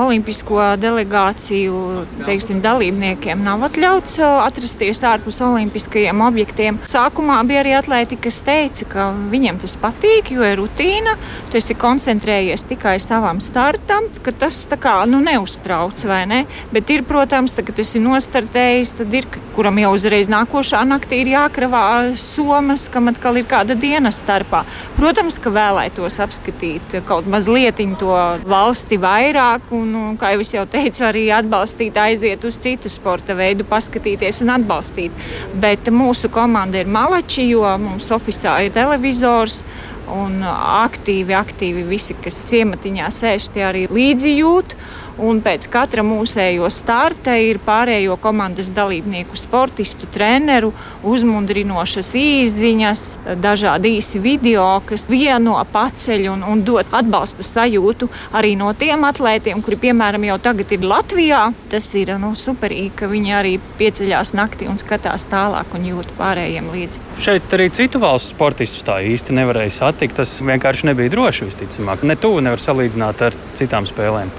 olimpisko 0.00 0.60
delegāciju 0.80 2.04
teiksim, 2.26 2.60
dalībniekiem 2.64 3.42
nav 3.46 3.64
atļauts 3.70 4.20
atrasties 4.46 5.02
ārpus 5.06 5.40
olimpiskajiem 5.44 6.26
objektiem. 6.26 6.82
Sākumā 6.90 7.40
bija 7.48 7.64
arī 7.64 7.76
atlēti, 7.78 8.18
kas 8.20 8.42
teica, 8.46 8.86
ka 8.90 9.08
viņiem 9.32 9.60
tas 9.62 9.76
patīk, 9.80 10.34
jo 10.34 10.44
ir 10.46 10.58
rutīna 10.60 10.79
rutīna, 10.80 11.14
tu 11.50 11.58
esi 11.58 11.74
koncentrējies 11.74 12.64
tikai 12.70 12.98
savam 13.00 13.40
startam, 13.40 14.06
ka 14.24 14.32
tas 14.32 14.66
kā, 14.80 15.04
nu, 15.06 15.20
neuztrauc, 15.20 15.98
vai 16.06 16.24
ne? 16.26 16.44
Bet 16.72 16.90
ir, 16.90 17.02
protams, 17.04 17.52
tā, 17.54 17.64
kad 17.64 17.76
tu 17.76 17.82
esi 17.82 18.00
nostartējis, 18.00 18.94
tad 19.00 19.12
ir, 19.14 19.26
kuram 19.54 19.78
jau 19.78 19.92
uzreiz 19.94 20.30
nākošā 20.30 20.82
naktī 20.88 21.20
ir 21.24 21.32
jākravā 21.34 22.14
somas, 22.16 22.88
kam 22.88 23.10
atkal 23.10 23.36
ir 23.36 23.48
kāda 23.50 23.76
diena 23.76 24.12
starpā. 24.14 24.62
Protams, 24.96 25.38
ka 25.42 25.52
vēlētos 25.52 26.20
apskatīt 26.22 27.00
kaut 27.08 27.28
mazliet 27.28 27.80
to 27.98 28.14
valsti 28.48 28.98
vairāk, 29.00 29.68
un, 29.74 29.92
un, 29.94 30.16
kā 30.20 30.32
jau 30.34 30.40
es 30.44 30.54
jau 30.54 30.64
teicu, 30.68 31.04
arī 31.06 31.26
atbalstīt, 31.34 31.96
aiziet 31.96 32.44
uz 32.44 32.58
citu 32.60 32.90
sporta 32.92 33.36
veidu, 33.36 33.66
paskatīties 33.68 34.40
un 34.44 34.54
atbalstīt. 34.56 35.12
Bet 35.60 35.90
mūsu 35.92 36.30
komanda 36.32 36.80
ir 36.80 36.90
malači, 36.90 37.48
jo 37.50 37.64
mums 37.80 38.10
oficiāli 38.14 38.68
ir 38.68 38.76
televizors 38.76 39.62
un 40.16 40.40
aktīvi, 40.44 41.34
aktīvi 41.36 41.84
visi, 41.88 42.16
kas 42.22 42.42
ciematiņā 42.50 43.10
sēž, 43.14 43.50
tie 43.54 43.66
arī 43.68 43.86
līdzi 43.90 44.34
jūt. 44.38 44.74
Un 45.20 45.42
pēc 45.44 45.66
katra 45.68 46.00
mūsējo 46.06 46.68
starta 46.72 47.34
ir 47.36 47.58
pārējo 47.60 48.14
komandas 48.22 48.70
dalībnieku, 48.72 49.36
sportistu, 49.36 50.08
treneru 50.08 50.70
uzmundrinošas 51.04 52.14
īziņas, 52.16 53.02
dažādi 53.42 53.96
īsi 53.98 54.20
video, 54.22 54.64
kas 54.88 55.04
vieno 55.10 55.58
paceļ 55.72 56.26
un, 56.32 56.44
un 56.48 56.64
dod 56.64 56.88
atbalsta 56.96 57.44
sajūtu 57.44 58.08
arī 58.36 58.54
no 58.56 58.72
tiem 58.72 59.04
atlētiem, 59.08 59.60
kuri, 59.64 59.80
piemēram, 59.84 60.24
jau 60.30 60.38
tagad 60.40 60.72
ir 60.72 60.88
Latvijā. 60.88 61.42
Tas 61.70 61.92
ir 62.00 62.14
nu, 62.20 62.32
superīgi, 62.38 62.94
ka 63.02 63.10
viņi 63.10 63.36
arī 63.36 63.54
pieceļās 63.76 64.32
naktī 64.38 64.70
un 64.72 64.80
skatās 64.80 65.28
tālāk 65.28 65.76
un 65.76 65.88
jūt 65.92 66.16
pārējiem 66.16 66.72
līdzi. 66.72 67.04
Šeit 67.20 67.56
arī 67.56 67.68
citu 67.76 68.00
valstu 68.00 68.32
sportistus 68.32 68.86
tā 68.88 69.02
īsti 69.04 69.36
nevarēja 69.36 69.76
satikt. 69.82 70.16
Tas 70.20 70.38
vienkārši 70.40 70.88
nebija 70.90 71.12
droši, 71.12 71.50
visticamāk. 71.50 72.08
Ne 72.08 72.16
tuvu 72.20 72.40
nevar 72.44 72.62
salīdzināt 72.62 73.28
ar 73.28 73.36
citām 73.58 73.88
spēlēm. 73.88 74.32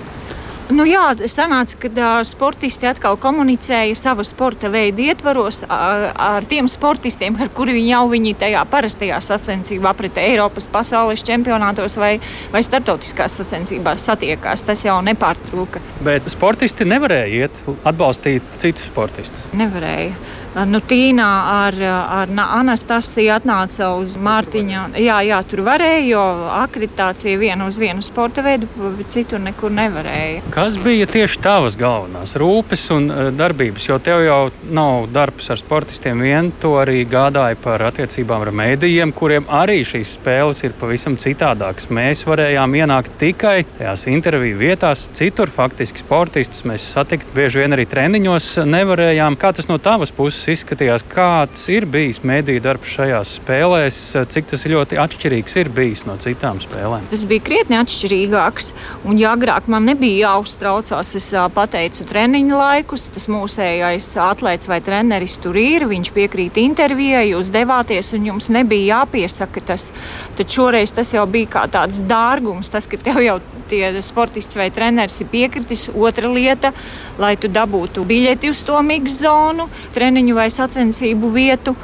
Nu 0.71 0.85
jā, 0.87 1.03
sanāca, 1.27 1.75
ka 1.83 1.89
uh, 1.91 2.21
sportisti 2.27 2.87
atkal 2.87 3.17
komunicēja 3.19 3.95
savu 3.97 4.23
sporta 4.27 4.69
veidu 4.71 5.03
ietvaros 5.03 5.61
ar, 5.67 6.05
ar 6.15 6.47
tiem 6.47 6.69
sportistiem, 6.71 7.35
ar 7.43 7.51
kuriem 7.55 7.81
jau 7.89 8.05
viņi 8.11 8.33
tajā 8.39 8.63
parastajā 8.71 9.19
sacensībā, 9.25 9.91
apritē 9.91 10.23
Eiropas 10.31 10.69
pasaules 10.71 11.25
čempionātos 11.27 11.97
vai, 11.99 12.13
vai 12.53 12.63
starptautiskās 12.63 13.35
sacensībās 13.41 14.07
satiekās. 14.07 14.63
Tas 14.67 14.85
jau 14.87 14.99
nepārtrūka. 15.03 15.83
Bet 16.07 16.29
sportisti 16.31 16.87
nevarēja 16.87 17.47
iet 17.47 17.63
atbalstīt 17.83 18.59
citus 18.61 18.87
sportistus. 18.93 19.51
Nevarēja. 19.57 20.30
Nu, 20.51 20.81
Tīnā 20.83 21.25
ar, 21.47 21.75
ar 22.11 22.31
Anastasiju 22.59 23.31
atnāca 23.31 23.93
uz 23.95 24.17
Mārtiņa. 24.19 24.81
Jā, 24.99 25.21
jā, 25.23 25.37
tur 25.47 25.61
varēja, 25.63 26.01
jo 26.09 26.23
akreditācija 26.57 27.39
viena 27.39 27.69
uz 27.69 27.77
vienu 27.79 28.03
sporta 28.03 28.43
veidu, 28.43 28.67
bet 28.97 29.13
citur 29.13 29.39
nekur 29.39 29.71
nevarēja. 29.71 30.41
Kas 30.51 30.75
bija 30.83 31.07
tieši 31.07 31.39
tavas 31.45 31.77
galvenās 31.79 32.35
rūpes 32.35 32.83
un 32.91 33.07
darbības? 33.37 33.85
Jo 33.87 33.99
tev 34.03 34.25
jau 34.25 34.41
nav 34.75 35.07
darbs 35.15 35.47
ar 35.55 35.61
sportistiem 35.61 36.19
vien, 36.19 36.51
tu 36.59 36.73
arī 36.81 37.05
gādāji 37.07 37.55
par 37.63 37.85
attiecībām 37.87 38.43
ar 38.43 38.51
mēdījiem, 38.59 39.15
kuriem 39.15 39.47
arī 39.47 39.79
šīs 39.87 40.17
spēles 40.17 40.59
ir 40.67 40.75
pavisam 40.81 41.15
citādākas. 41.15 41.87
Mēs 41.95 42.25
varējām 42.27 42.75
ienākt 42.81 43.15
tikai 43.23 43.61
tajās 43.77 44.03
interviju 44.11 44.59
vietās, 44.59 45.07
citur 45.15 45.47
faktiski 45.55 46.03
sportistus 46.03 46.67
mēs 46.67 46.91
satikt 46.91 47.31
bieži 47.37 47.63
vien 47.63 47.79
arī 47.79 47.87
treniņos 47.87 48.51
nevarējām. 48.67 49.39
Kā 49.39 49.55
tas 49.55 49.71
no 49.71 49.79
tavas 49.79 50.11
puses? 50.11 50.40
Izskatījās, 50.49 51.03
kāds 51.11 51.67
ir 51.73 51.85
bijis 51.89 52.21
mediju 52.27 52.61
darbs 52.63 52.89
šajās 52.95 53.35
spēlēs, 53.39 53.99
cik 54.33 54.49
tas 54.51 54.65
ļoti 54.69 54.99
atšķirīgs 55.01 55.57
ir 55.61 55.69
bijis 55.75 56.05
no 56.07 56.15
citām 56.21 56.61
spēlēm? 56.63 57.05
Tas 57.11 57.25
bija 57.29 57.43
krietni 57.45 57.77
atšķirīgāks. 57.79 58.71
Un, 59.05 59.19
ja 59.21 59.35
agrāk 59.35 59.69
man 59.71 59.85
nebija 59.89 60.31
jāuztraucās, 60.31 61.13
es 61.19 61.29
pateicu 61.55 62.07
treniņu 62.09 62.57
laikus, 62.57 63.09
tas 63.13 63.27
mūsējais 63.31 64.09
atlēts 64.23 64.69
vai 64.71 64.81
treneris 64.85 65.37
tur 65.43 65.57
ir, 65.59 65.87
viņš 65.89 66.13
piekrīt 66.15 66.59
intervijai, 66.61 67.27
jūs 67.31 67.51
devāties 67.53 68.13
un 68.17 68.29
jums 68.31 68.49
nebija 68.53 69.01
jāpiesaka 69.01 69.65
tas. 69.71 69.89
Tad 70.37 70.51
šoreiz 70.51 70.93
tas 70.95 71.13
jau 71.15 71.25
bija 71.29 71.53
kā 71.57 71.65
tāds 71.71 72.01
dārgums, 72.07 72.71
tas, 72.71 72.89
ka 72.89 72.99
tev 73.01 73.21
jau 73.25 73.39
tie 73.71 73.87
sportists 74.03 74.57
vai 74.59 74.69
treneris 74.73 75.21
ir 75.23 75.29
piekritis. 75.31 75.87
Otra 75.95 76.29
lieta, 76.31 76.73
lai 77.21 77.35
tu 77.39 77.51
dabūtu 77.51 78.05
biļeti 78.07 78.51
uz 78.51 78.63
to 78.67 78.81
miksu 78.85 79.25
zonu, 79.25 79.67
treniņu 79.95 80.37
vai 80.37 80.49
sacensību 80.53 81.33
vietu. 81.35 81.75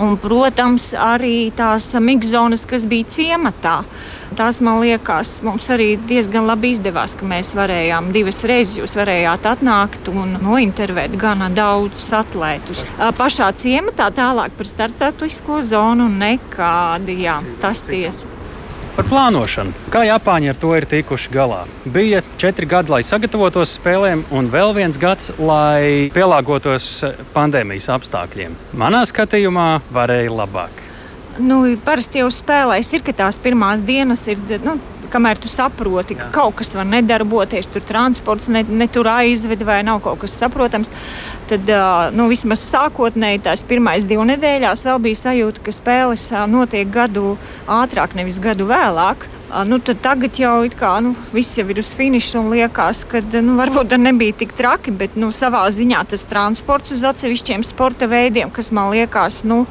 Un, 0.00 0.14
protams, 0.16 0.94
arī 0.96 1.50
tās 1.52 1.90
mikzonas, 2.00 2.64
kas 2.64 2.86
bija 2.88 3.08
ciematā. 3.12 3.82
Tās 4.38 4.60
man 4.64 4.78
liekas, 4.80 5.40
mums 5.44 5.66
arī 5.74 5.90
diezgan 6.08 6.46
labi 6.48 6.70
izdevās, 6.72 7.16
ka 7.18 7.26
mēs 7.28 7.50
varējām 7.58 8.12
divas 8.14 8.40
reizes, 8.48 8.78
jūs 8.78 8.94
varējāt 8.96 9.48
atnākt 9.50 10.08
un 10.14 10.38
nointervēt 10.40 11.18
gana 11.20 11.50
daudz 11.52 12.06
atlētus. 12.16 12.86
Pašā 13.18 13.50
ciematā 13.60 14.08
tālāk 14.14 14.54
par 14.56 14.70
starptautisko 14.70 15.60
zonu 15.66 16.08
nekādi, 16.14 17.24
jā, 17.26 17.40
tas 17.60 17.84
tiesa. 17.90 18.39
Par 19.00 19.06
plānošanu. 19.08 19.70
Kā 19.88 20.02
Japāņi 20.04 20.50
ar 20.52 20.56
to 20.60 20.74
ir 20.76 20.84
tikuši 20.84 21.30
galā? 21.32 21.62
Bija 21.88 22.18
četri 22.36 22.66
gadi, 22.68 22.92
lai 22.92 22.98
sagatavotos 23.00 23.70
spēlēm, 23.78 24.26
un 24.36 24.50
vēl 24.52 24.74
viens 24.76 24.98
gads, 25.00 25.30
lai 25.40 26.10
pielāgotos 26.12 26.90
pandēmijas 27.32 27.88
apstākļiem. 27.96 28.58
Manā 28.76 29.00
skatījumā 29.08 29.70
varēja 29.96 30.34
labāk. 30.42 30.84
Nu, 31.40 31.62
parasti 31.80 32.20
jau 32.20 32.28
spēlēs 32.28 32.92
ir, 32.92 33.00
ka 33.06 33.16
tās 33.22 33.40
pirmās 33.40 33.80
dienas 33.88 34.26
ir. 34.28 34.36
Nu, 34.68 34.76
kamēr 35.12 35.40
tu 35.40 35.50
saproti, 35.50 36.16
ka 36.18 36.28
Jā. 36.28 36.30
kaut 36.34 36.58
kas 36.60 36.74
var 36.76 36.88
nedarboties, 36.88 37.70
tur 37.72 37.84
transports 37.86 38.50
ne, 38.52 38.62
ne 38.68 38.88
tur 38.90 39.08
aizved 39.10 39.64
vai 39.66 39.80
nav 39.86 40.02
kaut 40.04 40.22
kas 40.22 40.36
saprotams, 40.40 40.92
tad 41.50 41.70
nu, 42.16 42.28
vismaz 42.30 42.62
sākotnēji 42.70 43.44
tās 43.48 43.66
pirmās 43.66 44.06
divas 44.08 44.30
nedēļās 44.32 44.86
vēl 44.86 45.02
bija 45.08 45.22
sajūta, 45.24 45.66
ka 45.66 45.74
spēles 45.74 46.30
notiek 46.50 46.88
gadu 46.94 47.34
ātrāk, 47.80 48.16
nevis 48.18 48.40
gadu 48.42 48.68
vēlāk. 48.70 49.28
Nu, 49.66 49.80
tagad 49.82 50.36
jau 50.38 50.62
kā, 50.78 50.92
nu, 51.02 51.10
viss 51.34 51.56
jau 51.58 51.64
ir 51.72 51.80
uz 51.82 51.88
finiša 51.98 52.38
un 52.38 52.52
liekas, 52.52 53.02
ka 53.10 53.18
nu, 53.42 53.56
varbūt 53.58 53.96
nebija 53.98 54.36
tik 54.44 54.54
traki, 54.54 54.94
bet 54.94 55.16
nu, 55.18 55.32
savā 55.34 55.64
ziņā 55.74 56.04
tas 56.12 56.22
transports 56.30 56.94
uz 56.94 57.02
atsevišķiem 57.08 57.66
sporta 57.66 58.06
veidiem, 58.10 58.52
kas 58.54 58.70
man 58.70 58.92
liekas, 58.94 59.40
nu, 59.42 59.64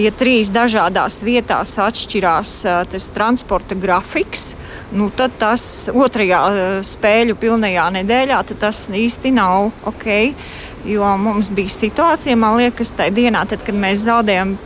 ja 0.00 0.14
trīs 0.16 0.48
dažādās 0.54 1.20
vietās 1.26 1.76
atšķirās 1.84 2.56
tas 2.94 3.12
transporta 3.12 3.76
grafiks. 3.76 4.54
Nu, 4.92 5.08
tad 5.16 5.32
tas 5.40 5.62
otrajā 5.88 6.40
spēļu 6.84 7.36
pilnajā 7.40 7.86
nedēļā 7.94 8.42
tas 8.60 8.84
īsti 8.92 9.32
nav 9.32 9.70
ok. 9.88 10.08
Jo 10.84 11.14
mums 11.16 11.48
bija 11.54 11.70
situācija, 11.70 12.36
man 12.36 12.58
liekas, 12.58 12.90
tajā 12.98 13.14
dienā, 13.14 13.44
tad, 13.48 13.62
kad 13.64 13.76
mēs 13.78 14.02
zaudējām 14.02 14.56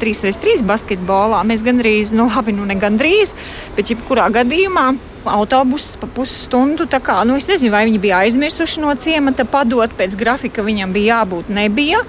3x3 0.00 0.58
mm, 0.58 0.66
basketbolā. 0.68 1.40
Mēs 1.46 1.62
gandrīz, 1.64 2.12
nu 2.16 2.26
labi, 2.28 2.52
nu 2.56 2.66
ne 2.68 2.76
gandrīz, 2.76 3.32
bet 3.76 3.92
jebkurā 3.94 4.26
gadījumā 4.34 4.90
autobuss 5.30 5.96
pa 6.00 6.08
pusstundu. 6.10 6.88
Kā, 6.90 7.22
nu, 7.24 7.38
es 7.38 7.48
nezinu, 7.48 7.72
vai 7.72 7.86
viņi 7.88 8.02
bija 8.02 8.20
aizmirsuši 8.26 8.84
no 8.84 8.92
ciemata 9.00 9.46
padot 9.48 9.94
pēc 9.96 10.18
grafika, 10.20 10.66
viņam 10.66 10.92
bija 10.92 11.20
jābūt, 11.22 11.54
nebija. 11.54 12.02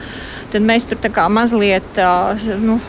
Tad 0.52 0.66
mēs 0.66 0.90
tur 0.90 1.00
mazliet. 1.30 2.04
Nu, 2.66 2.80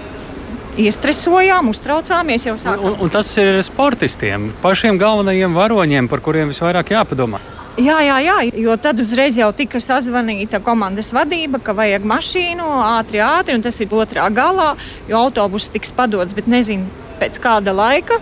Iestresojām, 0.77 1.71
uztraucāmies 1.73 2.45
jau 2.45 2.57
sākumā. 2.61 2.91
Un, 2.91 2.97
un 3.07 3.13
tas 3.13 3.31
ir 3.41 3.63
sportistiem, 3.65 4.51
pašiem 4.61 4.99
galvenajiem 5.01 5.57
varoņiem, 5.57 6.09
par 6.13 6.21
kuriem 6.25 6.53
visvairāk 6.53 6.93
jāpadomā. 6.93 7.41
Jā, 7.81 7.97
jā, 8.01 8.17
jā, 8.25 8.37
jo 8.57 8.77
tad 8.81 9.01
uzreiz 9.01 9.37
jau 9.37 9.51
tika 9.57 9.81
sazvanīta 9.85 10.63
komandas 10.65 11.11
vadība, 11.13 11.61
ka 11.61 11.75
vajag 11.77 12.07
mašīnu 12.09 12.69
ātri, 12.87 13.21
ātri, 13.25 13.57
un 13.57 13.65
tas 13.65 13.81
ir 13.85 13.93
otrā 13.93 14.31
galā, 14.33 14.71
jo 15.09 15.21
autobuss 15.21 15.73
tiks 15.73 15.93
padots, 15.97 16.37
bet 16.37 16.49
nezinu 16.49 16.89
pēc 17.21 17.41
kāda 17.41 17.77
laika. 17.77 18.21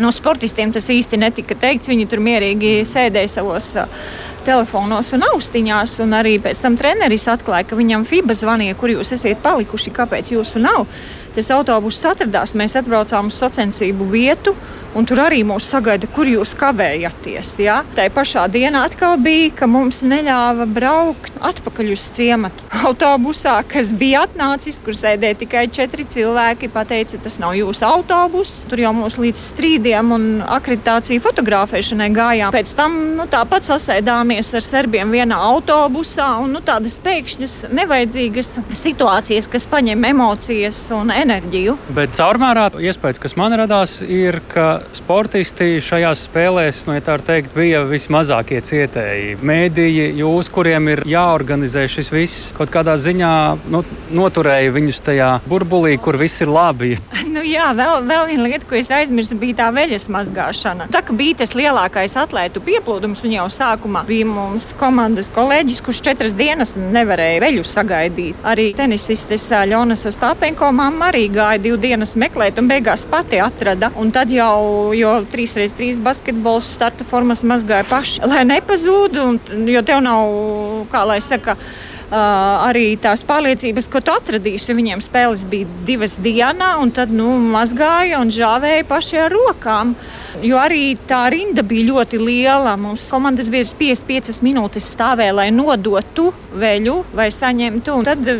No 0.00 0.08
sportistiem 0.12 0.72
tas 0.72 0.88
īsti 0.88 1.20
netika 1.20 1.56
teikts. 1.58 1.90
Viņi 1.92 2.06
tur 2.08 2.22
mierīgi 2.24 2.78
sēdēja 2.88 3.28
savos 3.28 3.74
uh, 3.76 3.88
telefonos 4.46 5.12
un 5.16 5.26
austiņās. 5.30 5.98
Un 6.04 6.14
arī 6.18 6.36
pēc 6.42 6.62
tam 6.64 6.76
treneris 6.80 7.28
atklāja, 7.32 7.68
ka 7.70 7.78
viņam 7.78 8.06
FIBA 8.08 8.36
zvanīja, 8.38 8.78
kur 8.80 8.92
jūs 8.94 9.14
esat 9.16 9.42
palikuši, 9.44 9.94
kāpēc 9.96 10.34
jūsu 10.36 10.62
nav. 10.62 10.86
Tas 11.32 11.48
autobuss 11.54 12.04
atradās, 12.04 12.52
mēs 12.58 12.76
atbraucām 12.76 13.32
uz 13.32 13.40
sacensību 13.40 14.10
vietu. 14.12 14.52
Un 14.92 15.06
tur 15.08 15.22
arī 15.24 15.38
mūs 15.48 15.70
sagaida, 15.72 16.04
kur 16.12 16.28
jūs 16.28 16.50
kavējaties. 16.60 17.54
Ja? 17.64 17.78
Tā 17.96 18.04
pašā 18.12 18.42
dienā 18.52 18.82
atkal 18.84 19.16
bija, 19.24 19.48
ka 19.56 19.64
mums 19.70 20.02
neļāva 20.04 20.66
braukt 20.68 21.38
atpakaļ 21.40 21.92
uz 21.94 22.04
ciematu. 22.12 22.66
Autobusā, 22.90 23.54
kas 23.64 23.94
bija 23.96 24.26
atnācis, 24.26 24.76
kur 24.84 24.92
sēdēja 24.96 25.38
tikai 25.40 25.64
četri 25.72 26.04
cilvēki, 26.04 26.68
teica, 26.90 27.22
tas 27.24 27.38
nav 27.40 27.54
jūsu 27.56 27.86
autobus. 27.88 28.52
Tur 28.68 28.84
jau 28.84 28.92
mums 28.98 29.16
līdz 29.22 29.46
strīdiem 29.54 30.12
un 30.12 30.26
akreditāciju 30.44 31.24
fotografēšanai 31.24 32.10
gājām. 32.12 32.52
Pēc 32.52 32.74
tam 32.76 32.98
nu, 33.16 33.24
tāpat 33.32 33.64
sasēdāmies 34.32 34.54
ar 34.56 34.64
serbiem 34.64 35.10
vienā 35.12 35.36
autobusā. 35.36 36.38
Un, 36.42 36.52
nu, 36.56 36.60
tādas 36.64 36.98
pēkšņas, 37.02 37.72
nevajadzīgas 37.72 38.50
situācijas, 38.78 39.48
kas 39.48 39.66
paņem 39.68 40.04
emocijas 40.12 40.78
un 40.96 41.10
enerģiju. 41.12 41.76
Bet 41.96 42.14
caurmērā 42.16 42.70
iespējas, 42.80 43.20
kas 43.20 43.36
man 43.36 43.52
radās, 43.58 44.00
ir, 44.02 44.40
ka 44.52 44.80
sportisti 44.96 45.80
šajās 45.82 46.26
spēlēs, 46.28 46.84
nu, 46.86 46.96
ja 46.96 47.04
tā 47.04 47.18
teikt, 47.20 47.52
bija 47.56 47.82
vismazākie 47.88 48.60
cietēji. 48.64 49.38
Mēdīji, 49.42 50.12
jūs, 50.20 50.50
kuriem 50.52 50.88
ir 50.92 51.04
jāorganizē 51.08 51.86
šis 51.90 52.12
viss, 52.12 52.52
kaut 52.56 52.72
kādā 52.72 52.96
ziņā 52.96 53.32
nu, 53.72 53.82
noturēja 54.12 54.72
viņus 54.72 55.02
tajā 55.08 55.32
burbulī, 55.48 55.98
kur 56.00 56.20
viss 56.20 56.42
ir 56.44 56.52
labi. 56.52 56.96
Nu, 57.32 57.40
jā, 57.48 57.70
vēl, 57.72 58.02
vēl 58.04 58.26
viena 58.28 58.44
lieta, 58.44 58.66
ko 58.68 58.76
es 58.76 58.90
aizmirsu, 58.92 59.38
bija 59.40 59.62
tā 59.62 59.68
veļas 59.72 60.04
mazgāšana. 60.12 60.90
Tā 60.92 61.00
kā 61.00 61.14
bija 61.16 61.38
tas 61.40 61.54
lielākais 61.56 62.12
atlētu 62.20 62.60
pieplūdums, 62.60 63.22
un 63.24 63.32
jau 63.38 63.46
sākumā 63.48 64.02
bija 64.04 64.21
mums 64.28 64.70
komandas 64.78 65.30
kolēģis, 65.34 65.80
kurš 65.84 66.00
četras 66.06 66.34
dienas 66.38 66.74
nevarēja 66.78 67.40
veļu 67.42 67.64
sagaidīt. 67.66 68.40
Arī 68.48 68.70
tenisistes 68.76 69.48
Ļonas 69.70 70.06
Ostāpenko 70.10 70.70
mamma 70.74 71.10
arī 71.12 71.26
gāja 71.32 71.60
divas 71.62 71.82
dienas 71.82 72.16
meklēt, 72.20 72.58
un 72.60 72.70
beigās 72.70 73.06
pati 73.10 73.40
atrada. 73.42 73.92
Un 74.00 74.12
tad 74.14 74.32
jau 74.32 74.92
jo 74.96 75.14
3x3 75.32 76.02
basketbols 76.04 76.74
starta 76.78 77.06
formas 77.06 77.44
mazgāja 77.46 77.86
paši, 77.90 78.22
lai 78.28 78.44
nepazūd, 78.48 79.18
un, 79.22 79.40
jo 79.70 79.82
tev 79.86 80.04
nav, 80.04 80.36
kā 80.92 81.06
lai 81.08 81.22
saka, 81.24 81.56
Uh, 82.12 82.66
arī 82.68 82.98
tās 83.00 83.22
pārliecības, 83.24 83.86
ko 83.88 84.02
tu 84.04 84.12
atradīsi. 84.12 84.74
Viņiem 84.76 85.00
spēles 85.00 85.46
bija 85.48 85.64
divas 85.88 86.18
dienā, 86.20 86.74
un 86.82 86.90
tad 86.92 87.08
nu, 87.08 87.30
mazgāja 87.54 88.18
un 88.20 88.28
žāvēja 88.28 88.84
paši 88.84 89.22
ar 89.22 89.32
rokām. 89.32 89.94
Jo 90.40 90.56
arī 90.62 90.94
tā 91.08 91.26
rinda 91.32 91.64
bija 91.66 91.90
ļoti 91.90 92.20
liela. 92.22 92.72
Mums 92.80 93.04
komandas 93.12 93.50
biedrs 93.52 93.74
55 93.76 94.40
minūtes 94.46 94.86
stāvēja, 94.94 95.34
lai 95.36 95.48
nodotu 95.52 96.30
veļu 96.56 96.96
vai 97.16 97.28
saņemtu. 97.34 97.98
Tad 98.08 98.30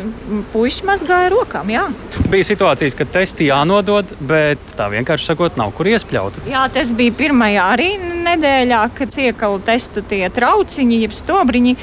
puiši 0.54 0.88
mazgāja 0.88 1.28
ar 1.28 1.36
rokām. 1.36 1.72
Jā. 1.72 1.84
Bija 2.32 2.48
situācijas, 2.48 2.96
kad 2.96 3.12
testi 3.12 3.50
jānodod, 3.50 4.08
bet 4.28 4.72
tā 4.78 4.88
vienkārši 4.92 5.32
sakot, 5.32 5.60
nav 5.60 5.74
kur 5.76 5.90
iespļaut. 5.92 6.42
Jā, 6.50 6.64
tas 6.72 6.94
bija 6.96 7.14
pirmajā 7.18 7.68
arī 7.74 7.90
nedēļā, 8.00 8.82
kad 8.96 9.12
ciekalu 9.12 9.60
testu 9.66 10.04
tie 10.08 10.24
trauciņi, 10.32 11.02
jeb 11.04 11.16
stobriņi. 11.16 11.76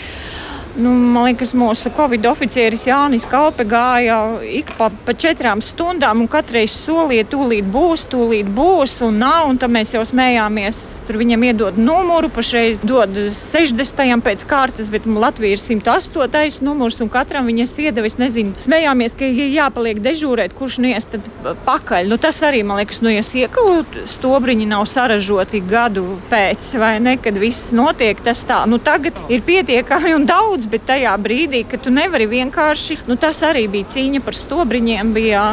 Nu, 0.78 0.92
man 0.94 1.26
liekas, 1.26 1.56
mūsu 1.58 1.90
covid 1.96 2.28
oficieris 2.30 2.86
Jānis 2.86 3.26
Kalpe 3.30 3.66
gāja 3.68 4.20
ik 4.46 4.70
pa, 4.78 4.92
pa 5.06 5.14
četrām 5.18 5.64
stundām 5.66 6.22
un 6.24 6.30
katreiz 6.30 6.76
solīja, 6.78 7.26
tūlīt 7.32 7.68
būs, 7.74 8.06
tūlīt 8.12 8.48
būs, 8.54 9.00
un 9.06 9.18
nav. 9.24 9.50
Un 9.50 9.58
tad 9.60 9.74
mēs 9.74 9.96
jau 9.96 10.04
smējāmies. 10.06 10.80
Tur 11.08 11.18
viņam 11.20 11.46
iedod 11.50 11.80
numuru, 11.82 12.30
pašreiz 12.34 12.84
dod 12.86 13.16
60. 13.36 14.24
pēc 14.26 14.46
kārtas, 14.50 14.92
bet 14.94 15.08
Latvija 15.10 15.58
ir 15.58 15.64
108. 15.64 16.62
numurs, 16.66 17.00
un 17.02 17.10
katram 17.12 17.50
viņas 17.50 17.76
iedeva. 17.82 18.08
Es 18.10 18.20
nezinu, 18.22 18.54
smējāmies, 18.62 19.18
ka 19.18 19.26
ir 19.26 19.52
jāpaliek 19.58 20.00
dežūrēt, 20.06 20.56
kurš 20.58 20.80
nies 20.86 21.10
tad 21.10 21.26
pakaļ. 21.66 22.12
Nu, 22.14 22.20
tas 22.22 22.40
arī, 22.46 22.62
man 22.64 22.80
liekas, 22.84 23.02
nu, 23.02 23.12
ja 23.12 23.26
iekalu 23.26 24.06
stobriņi 24.10 24.70
nav 24.70 24.86
saražoti 24.90 25.64
gadu 25.66 26.06
pēc, 26.30 26.72
vai 26.80 26.96
ne, 27.04 27.18
kad 27.22 27.38
viss 27.42 27.74
notiek, 27.76 28.22
tas 28.24 28.46
tā. 28.48 28.62
Nu, 28.70 28.80
tagad 28.82 29.18
ir 29.34 29.44
pietiekami 29.46 30.16
un 30.16 30.30
daudz 30.30 30.69
bet 30.72 30.88
tajā 30.90 31.14
brīdī, 31.22 31.64
kad 31.70 31.84
tu 31.84 31.94
nevari 31.94 32.30
vienkārši, 32.30 33.02
nu, 33.10 33.18
tas 33.20 33.42
arī 33.48 33.68
bija 33.72 33.90
cīņa 33.96 34.24
par 34.26 34.38
stobriņiem. 34.38 35.14
Bija, 35.16 35.46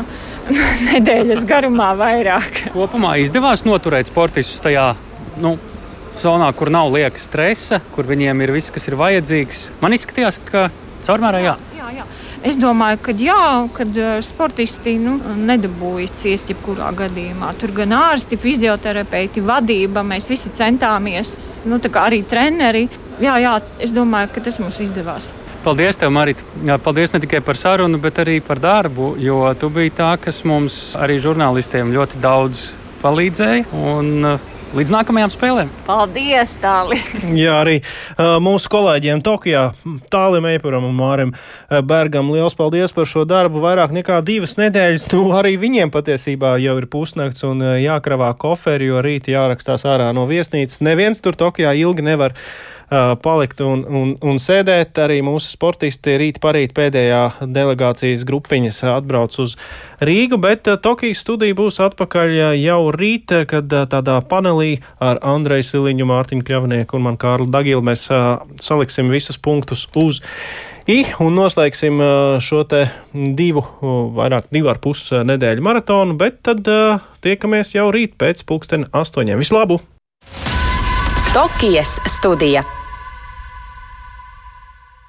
nedēļas 0.90 1.46
garumā 1.48 1.92
vairāk. 1.98 2.66
Kopumā 2.74 3.16
izdevās 3.22 3.64
noturēt 3.66 4.10
sportistus 4.12 4.62
tajā 4.64 4.92
nu, 5.42 5.56
zonā, 6.22 6.50
kur 6.56 6.70
nav 6.72 6.92
lieka 6.94 7.22
stresa, 7.22 7.80
kur 7.94 8.08
viņiem 8.08 8.44
ir 8.44 8.54
viss, 8.56 8.72
kas 8.74 8.88
ir 8.88 8.98
vajadzīgs. 9.00 9.70
Man 9.82 9.96
izskatījās, 9.96 10.40
ka 10.50 10.68
caurmērā 11.06 11.42
jā. 11.44 11.56
jā, 11.76 11.90
jā. 11.98 12.06
Es 12.46 12.58
domāju, 12.60 13.00
ka 13.02 13.14
jā, 13.18 13.46
kad 13.74 13.96
uh, 13.98 14.18
sportisti 14.22 14.96
nu, 15.02 15.16
nedabūja 15.48 16.12
ciest 16.20 16.52
jebkurā 16.52 16.92
gadījumā. 16.94 17.50
Tur 17.58 17.72
gan 17.74 17.94
ārsti, 17.96 18.38
fizioterapeiti, 18.38 19.42
vadība, 19.42 20.04
mēs 20.06 20.30
visi 20.30 20.52
centāmies, 20.54 21.32
nu, 21.66 21.80
arī 22.02 22.22
treneri 22.28 22.86
jā, 23.22 23.36
jā, 23.42 23.52
es 23.82 23.94
domāju, 23.96 24.32
ka 24.34 24.42
tas 24.48 24.58
mums 24.62 24.80
izdevās. 24.84 25.30
Paldies, 25.66 25.98
tev, 25.98 26.12
Marita. 26.14 26.44
Paldies 26.84 27.14
ne 27.14 27.20
tikai 27.22 27.40
par 27.44 27.58
sarunu, 27.58 27.98
bet 28.02 28.20
arī 28.22 28.38
par 28.44 28.60
darbu, 28.62 29.14
jo 29.18 29.40
tu 29.58 29.70
biji 29.74 29.96
tā, 29.98 30.12
kas 30.22 30.44
mums 30.46 30.94
arī 31.00 31.18
žurnālistiem 31.24 31.90
ļoti 31.94 32.20
daudz 32.22 32.68
palīdzēja. 33.02 33.64
Un, 33.94 34.28
Līdz 34.74 34.90
nākamajām 34.90 35.30
spēlēm. 35.30 35.68
Paldies, 35.86 36.56
Tāli! 36.58 36.98
Jā, 37.38 37.54
arī 37.62 37.76
uh, 37.78 38.34
mūsu 38.42 38.68
kolēģiem 38.72 39.22
Tokijā, 39.24 39.62
Tālim 40.12 40.48
Eipuram 40.50 40.88
un 40.88 40.96
Mārim 40.98 41.32
Bergam, 41.86 42.32
liels 42.34 42.58
paldies 42.58 42.92
par 42.92 43.06
šo 43.08 43.22
darbu. 43.28 43.62
Vairāk 43.62 43.94
nekā 43.94 44.18
divas 44.26 44.56
nedēļas, 44.58 45.06
nu 45.14 45.30
arī 45.38 45.54
viņiem 45.62 45.94
patiesībā 45.94 46.56
jau 46.60 46.74
ir 46.82 46.88
pusnakts 46.90 47.46
un 47.46 47.62
jākravā 47.78 48.32
koferi, 48.42 48.90
jo 48.90 49.00
rīt 49.06 49.30
jārakstās 49.30 49.86
ārā 49.86 50.10
no 50.16 50.26
viesnīcas. 50.28 50.82
Neviens 50.84 51.22
tur 51.22 51.38
Tokijā 51.38 51.72
ilgi 51.78 52.04
nevar 52.10 52.34
palikt 52.90 53.60
un, 53.64 53.82
un, 53.84 54.12
un 54.22 54.38
sēdēt. 54.42 54.98
Arī 55.02 55.18
mūsu 55.26 55.50
sportisti 55.52 56.16
rīt 56.20 56.40
parīt 56.42 56.74
pēdējā 56.76 57.48
delegācijas 57.52 58.24
grupiņas 58.28 58.82
atbrauc 58.96 59.38
uz 59.42 59.56
Rīgu, 60.04 60.38
bet 60.42 60.68
Tokijas 60.84 61.22
studija 61.24 61.56
būs 61.56 61.80
atpakaļ 61.82 62.36
jau 62.60 62.80
rīt, 62.94 63.32
kad 63.50 63.72
tādā 63.90 64.20
panelī 64.28 64.76
ar 65.02 65.20
Andreju 65.24 65.66
Siliņu, 65.70 66.08
Mārtiņu 66.12 66.46
Kļavnieku 66.46 66.98
un 66.98 67.06
man 67.08 67.20
Kārlu 67.20 67.48
Dagilu 67.50 67.84
mēs 67.86 68.06
saliksim 68.62 69.12
visus 69.12 69.40
punktus 69.40 69.86
uz. 69.96 70.22
I, 70.86 71.00
un 71.18 71.34
noslēgsim 71.34 71.98
šo 72.46 72.60
te 72.70 72.84
divu, 73.10 73.64
vairāk 74.14 74.52
divu 74.54 74.70
ar 74.70 74.78
pus 74.78 75.08
nedēļu 75.26 75.66
maratonu, 75.66 76.14
bet 76.20 76.38
tad 76.46 76.62
tiekamies 77.26 77.74
jau 77.74 77.90
rīt 77.90 78.14
pēc 78.20 78.46
pulksten 78.46 78.86
astoņiem. 78.94 79.42
Visu 79.42 79.58
labu! 79.58 79.82
Tokijas 81.36 82.00
studija. 82.06 82.62